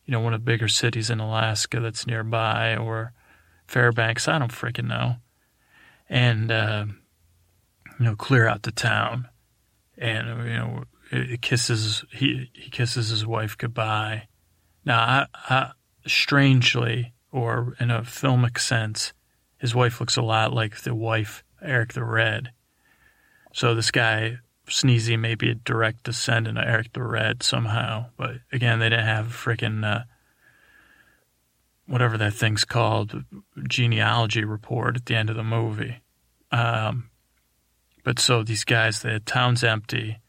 [0.05, 3.11] you know, one of the bigger cities in Alaska that's nearby, or
[3.67, 4.29] Fairbanks.
[4.29, 5.15] I don't freaking know.
[6.09, 6.85] And uh,
[7.99, 9.27] you know, clear out the town,
[9.97, 10.83] and you know,
[11.41, 14.27] kisses he he kisses his wife goodbye.
[14.85, 15.71] Now, I, I,
[16.05, 19.13] strangely, or in a filmic sense
[19.63, 22.51] his wife looks a lot like the wife, Eric the Red.
[23.53, 28.07] So this guy, Sneezy, may be a direct descendant of Eric the Red somehow.
[28.17, 30.03] But again, they didn't have a freaking, uh,
[31.87, 33.23] whatever that thing's called,
[33.65, 36.01] genealogy report at the end of the movie.
[36.51, 37.09] Um,
[38.03, 40.19] but so these guys, the town's empty.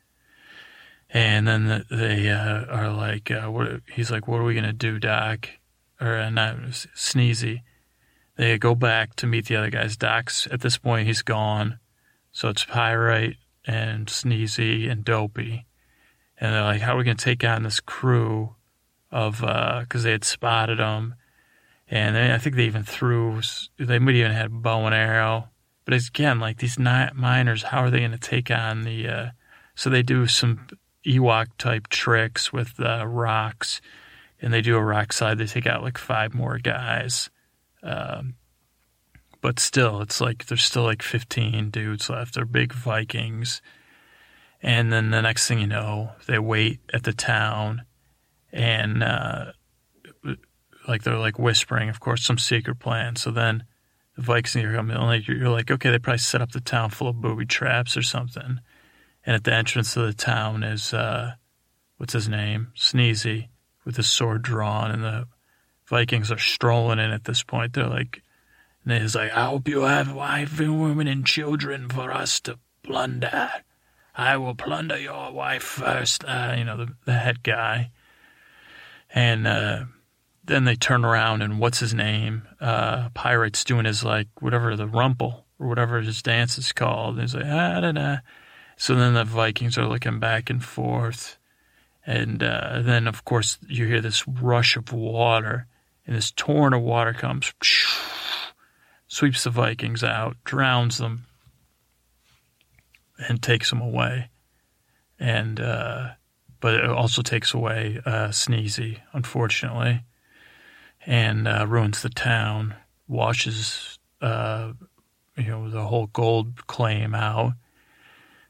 [1.14, 4.72] And then they uh, are like, uh, what, he's like, what are we going to
[4.72, 5.48] do, Doc?
[6.00, 7.62] Or uh, not Sneezy
[8.36, 9.96] they go back to meet the other guys.
[9.96, 11.78] Doc's at this point he's gone,
[12.32, 15.66] so it's Pyrite and Sneezy and Dopey,
[16.38, 18.56] and they're like, "How are we gonna take on this crew
[19.10, 21.14] of?" Because uh, they had spotted them,
[21.88, 23.40] and they, I think they even threw.
[23.78, 25.50] They might even had bow and arrow,
[25.84, 29.08] but again, like these miners, how are they gonna take on the?
[29.08, 29.30] Uh,
[29.76, 30.66] so they do some
[31.06, 33.80] Ewok type tricks with uh, rocks,
[34.40, 35.38] and they do a rock slide.
[35.38, 37.30] They take out like five more guys
[37.84, 38.34] um,
[39.40, 42.34] but still, it's like there's still like 15 dudes left.
[42.34, 43.60] They're big Vikings.
[44.62, 47.82] And then the next thing you know, they wait at the town
[48.50, 49.52] and uh,
[50.88, 53.16] like they're like whispering, of course, some secret plan.
[53.16, 53.64] So then
[54.16, 57.08] the Vikings are coming, like you're like, okay, they probably set up the town full
[57.08, 58.60] of booby traps or something.
[59.26, 61.32] And at the entrance of the town is uh,
[61.96, 63.48] what's his name, Sneezy,
[63.84, 65.26] with his sword drawn, and the
[65.86, 67.72] Vikings are strolling in at this point.
[67.72, 68.22] They're like,
[68.84, 72.58] and he's like, I hope you have wife and women and children for us to
[72.82, 73.50] plunder.
[74.14, 76.24] I will plunder your wife first.
[76.24, 77.90] Uh, you know, the, the head guy.
[79.10, 79.84] And uh,
[80.44, 82.46] then they turn around and what's his name?
[82.60, 87.14] Uh, Pyrite's doing his like whatever the rumple or whatever his dance is called.
[87.14, 88.16] And he's like, ah, da, da.
[88.76, 91.38] So then the Vikings are looking back and forth.
[92.06, 95.66] And uh, then, of course, you hear this rush of water,
[96.06, 97.52] and this torrent of water comes,
[99.08, 101.24] sweeps the Vikings out, drowns them,
[103.16, 104.28] and takes them away.
[105.18, 106.10] And, uh,
[106.60, 110.02] but it also takes away uh, Sneezy, unfortunately,
[111.06, 112.74] and uh, ruins the town,
[113.08, 114.72] washes, uh,
[115.36, 117.52] you know, the whole gold claim out.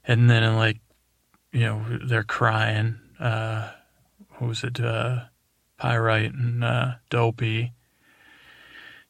[0.07, 0.81] And then, like,
[1.53, 3.71] you know, they're crying uh,
[4.41, 5.25] was it, uh,
[5.79, 7.73] Pyrite and uh, Dopey.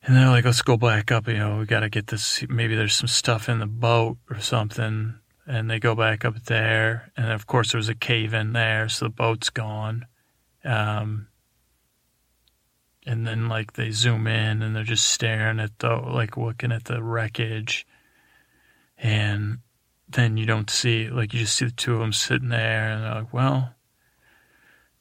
[0.03, 1.29] And they're like, let's go back up.
[1.29, 2.45] You know, we got to get this.
[2.49, 5.15] Maybe there's some stuff in the boat or something.
[5.47, 7.11] And they go back up there.
[7.17, 10.07] And of course, there was a cave in there, so the boat's gone.
[10.65, 11.29] Um,
[13.07, 16.85] and then, like, they zoom in and they're just staring at the, like, looking at
[16.85, 17.87] the wreckage.
[18.97, 19.59] And
[20.15, 22.91] then you don't see, like, you just see the two of them sitting there.
[22.91, 23.75] And they're like, well,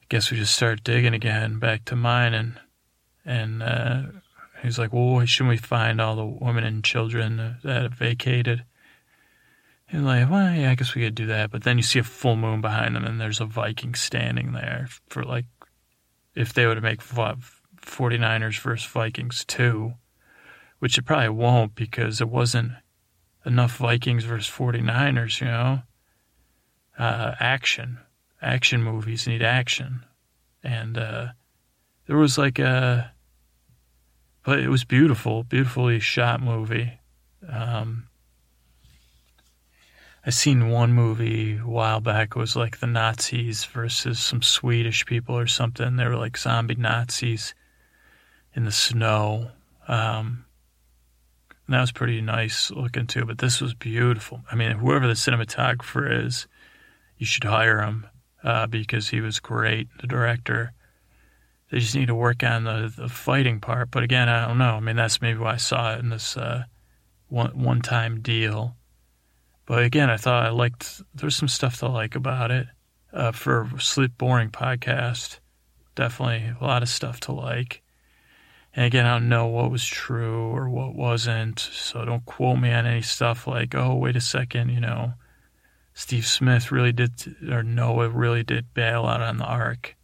[0.01, 2.55] I guess we just start digging again, back to mining.
[3.25, 4.03] And uh,
[4.61, 8.65] he's like, well, shouldn't we find all the women and children that have vacated?
[9.89, 11.51] And like, well, yeah, I guess we could do that.
[11.51, 14.87] But then you see a full moon behind them, and there's a Viking standing there
[15.07, 15.45] for like,
[16.35, 19.93] if they were to make 49ers versus Vikings too,
[20.79, 22.71] which it probably won't because it wasn't
[23.45, 25.81] enough Vikings versus 49ers, you know,
[26.97, 27.99] uh, action
[28.43, 30.03] action movies need action,
[30.63, 31.27] and uh,
[32.05, 33.11] there was like a,
[34.43, 36.99] but it was beautiful, beautifully shot movie.
[37.47, 38.07] Um,
[40.25, 42.29] I seen one movie a while back.
[42.35, 45.95] It was like the Nazis versus some Swedish people or something.
[45.95, 47.53] They were like zombie Nazis
[48.53, 49.51] in the snow.
[49.87, 50.45] Um,
[51.69, 53.25] that was pretty nice looking too.
[53.25, 54.41] But this was beautiful.
[54.51, 56.47] I mean, whoever the cinematographer is,
[57.17, 58.07] you should hire him
[58.43, 60.73] uh, because he was great, the director.
[61.71, 63.91] They just need to work on the, the fighting part.
[63.91, 64.75] But again, I don't know.
[64.75, 66.65] I mean, that's maybe why I saw it in this uh,
[67.29, 68.75] one one time deal.
[69.65, 71.01] But again, I thought I liked.
[71.15, 72.67] There's some stuff to like about it.
[73.11, 75.39] Uh, for a sleep boring podcast,
[75.93, 77.82] definitely a lot of stuff to like.
[78.75, 82.71] And again, I don't know what was true or what wasn't, so don't quote me
[82.71, 85.13] on any stuff like, "Oh, wait a second, you know."
[85.93, 89.95] Steve Smith really did, or Noah really did bail out on the ark.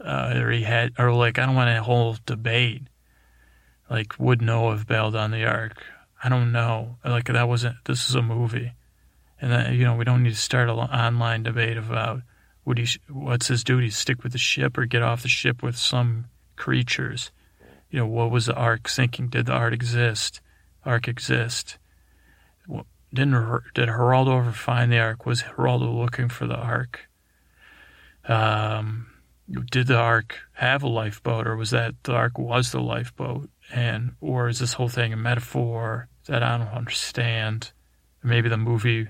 [0.00, 2.82] Uh, or he had, or like, I don't want a whole debate.
[3.90, 5.84] Like, would Noah have bailed on the ark?
[6.22, 6.96] I don't know.
[7.04, 8.72] Like, that wasn't, this is a movie.
[9.40, 12.22] And, that, you know, we don't need to start an online debate about
[12.64, 15.76] would he, what's his duty, stick with the ship or get off the ship with
[15.76, 17.30] some creatures?
[17.90, 19.28] You know, what was the ark sinking?
[19.28, 20.40] Did the ark exist?
[20.84, 21.78] Ark exist?
[23.12, 25.24] didn't did Geraldo ever find the ark?
[25.24, 27.08] Was Geraldo looking for the ark?
[28.26, 29.06] Um,
[29.70, 33.48] did the ark have a lifeboat, or was that the ark was the lifeboat?
[33.72, 37.72] And or is this whole thing a metaphor that I don't understand?
[38.22, 39.08] Maybe the movie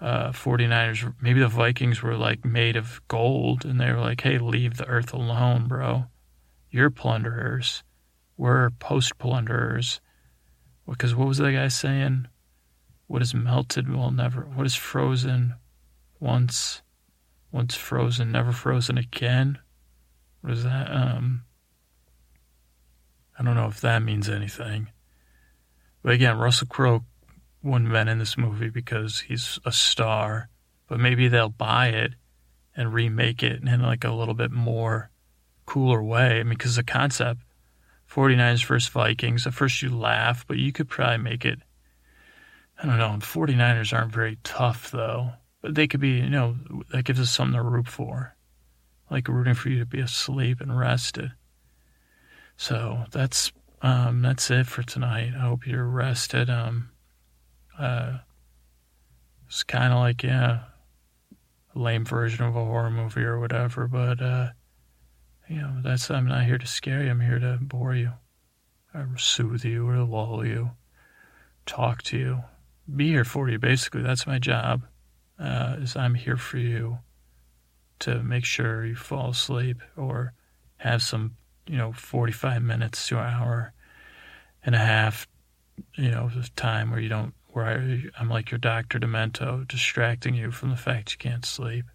[0.00, 4.38] uh, 49ers, maybe the Vikings were like made of gold, and they were like, "Hey,
[4.38, 6.06] leave the earth alone, bro.
[6.72, 7.84] You're plunderers.
[8.36, 10.00] We're post plunderers."
[10.88, 12.26] Because what was that guy saying?
[13.06, 15.54] What is melted will never, what is frozen
[16.18, 16.82] once,
[17.50, 19.58] once frozen, never frozen again?
[20.40, 20.90] What is that?
[20.90, 21.44] Um,
[23.38, 24.88] I don't know if that means anything.
[26.02, 27.04] But again, Russell Crowe
[27.62, 30.48] wouldn't have been in this movie because he's a star.
[30.88, 32.14] But maybe they'll buy it
[32.74, 35.10] and remake it in like a little bit more
[35.66, 36.40] cooler way.
[36.40, 37.40] I mean, because the concept,
[38.10, 41.60] 49ers versus Vikings, at first you laugh, but you could probably make it
[42.82, 43.16] I don't know.
[43.18, 45.30] 49ers aren't very tough, though.
[45.60, 46.56] But they could be, you know,
[46.90, 48.34] that gives us something to root for.
[49.10, 51.32] Like rooting for you to be asleep and rested.
[52.56, 53.52] So that's
[53.82, 55.32] um, that's it for tonight.
[55.36, 56.50] I hope you're rested.
[56.50, 56.90] Um,
[57.78, 58.18] uh,
[59.46, 60.62] it's kind of like yeah,
[61.74, 63.86] a lame version of a horror movie or whatever.
[63.86, 64.48] But uh,
[65.48, 67.10] you know, that's I'm not here to scare you.
[67.10, 68.12] I'm here to bore you,
[68.94, 70.70] or soothe you, or lull you,
[71.66, 72.44] talk to you,
[72.94, 73.58] be here for you.
[73.58, 74.82] Basically, that's my job.
[75.38, 76.98] Uh, is I'm here for you
[78.00, 80.32] to make sure you fall asleep or
[80.78, 81.36] have some,
[81.66, 83.72] you know, 45 minutes to an hour
[84.64, 85.26] and a half,
[85.94, 88.98] you know, time where you don't, where I, I'm like your Dr.
[88.98, 91.86] Demento, distracting you from the fact you can't sleep.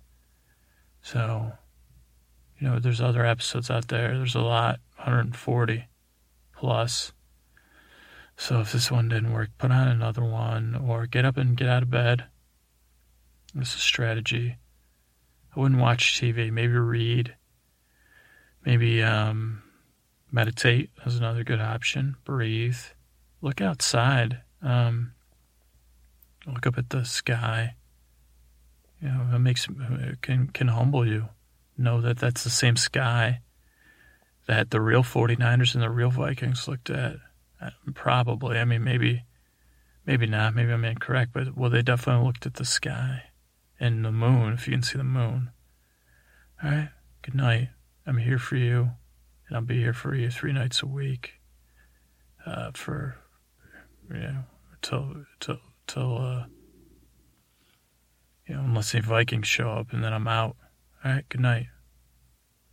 [1.01, 1.51] So,
[2.59, 4.17] you know, there's other episodes out there.
[4.17, 5.87] There's a lot, 140
[6.53, 7.11] plus.
[8.35, 11.69] So if this one didn't work, put on another one or get up and get
[11.69, 12.25] out of bed.
[13.55, 14.57] It's a strategy.
[15.55, 16.51] I wouldn't watch TV.
[16.51, 17.35] Maybe read.
[18.65, 19.63] Maybe um,
[20.31, 22.15] meditate is another good option.
[22.25, 22.77] Breathe.
[23.41, 24.41] Look outside.
[24.61, 25.13] Um,
[26.45, 27.75] look up at the sky.
[29.01, 31.29] You know, it makes it can can humble you.
[31.77, 33.41] Know that that's the same sky
[34.47, 37.17] that the real 49ers and the real Vikings looked at.
[37.61, 38.57] Uh, probably.
[38.57, 39.23] I mean, maybe,
[40.05, 40.55] maybe not.
[40.55, 41.31] Maybe I'm incorrect.
[41.33, 43.23] But well, they definitely looked at the sky
[43.79, 44.53] and the moon.
[44.53, 45.51] If you can see the moon.
[46.63, 46.89] All right.
[47.21, 47.69] Good night.
[48.05, 48.91] I'm here for you,
[49.47, 51.33] and I'll be here for you three nights a week.
[52.45, 53.17] Uh, for
[54.09, 54.43] you know,
[54.81, 56.45] till till till uh,
[58.47, 60.55] you know, unless any Vikings show up, and then I'm out.
[61.07, 61.29] All right.
[61.29, 61.67] Good night.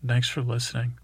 [0.04, 0.98] Thanks for listening.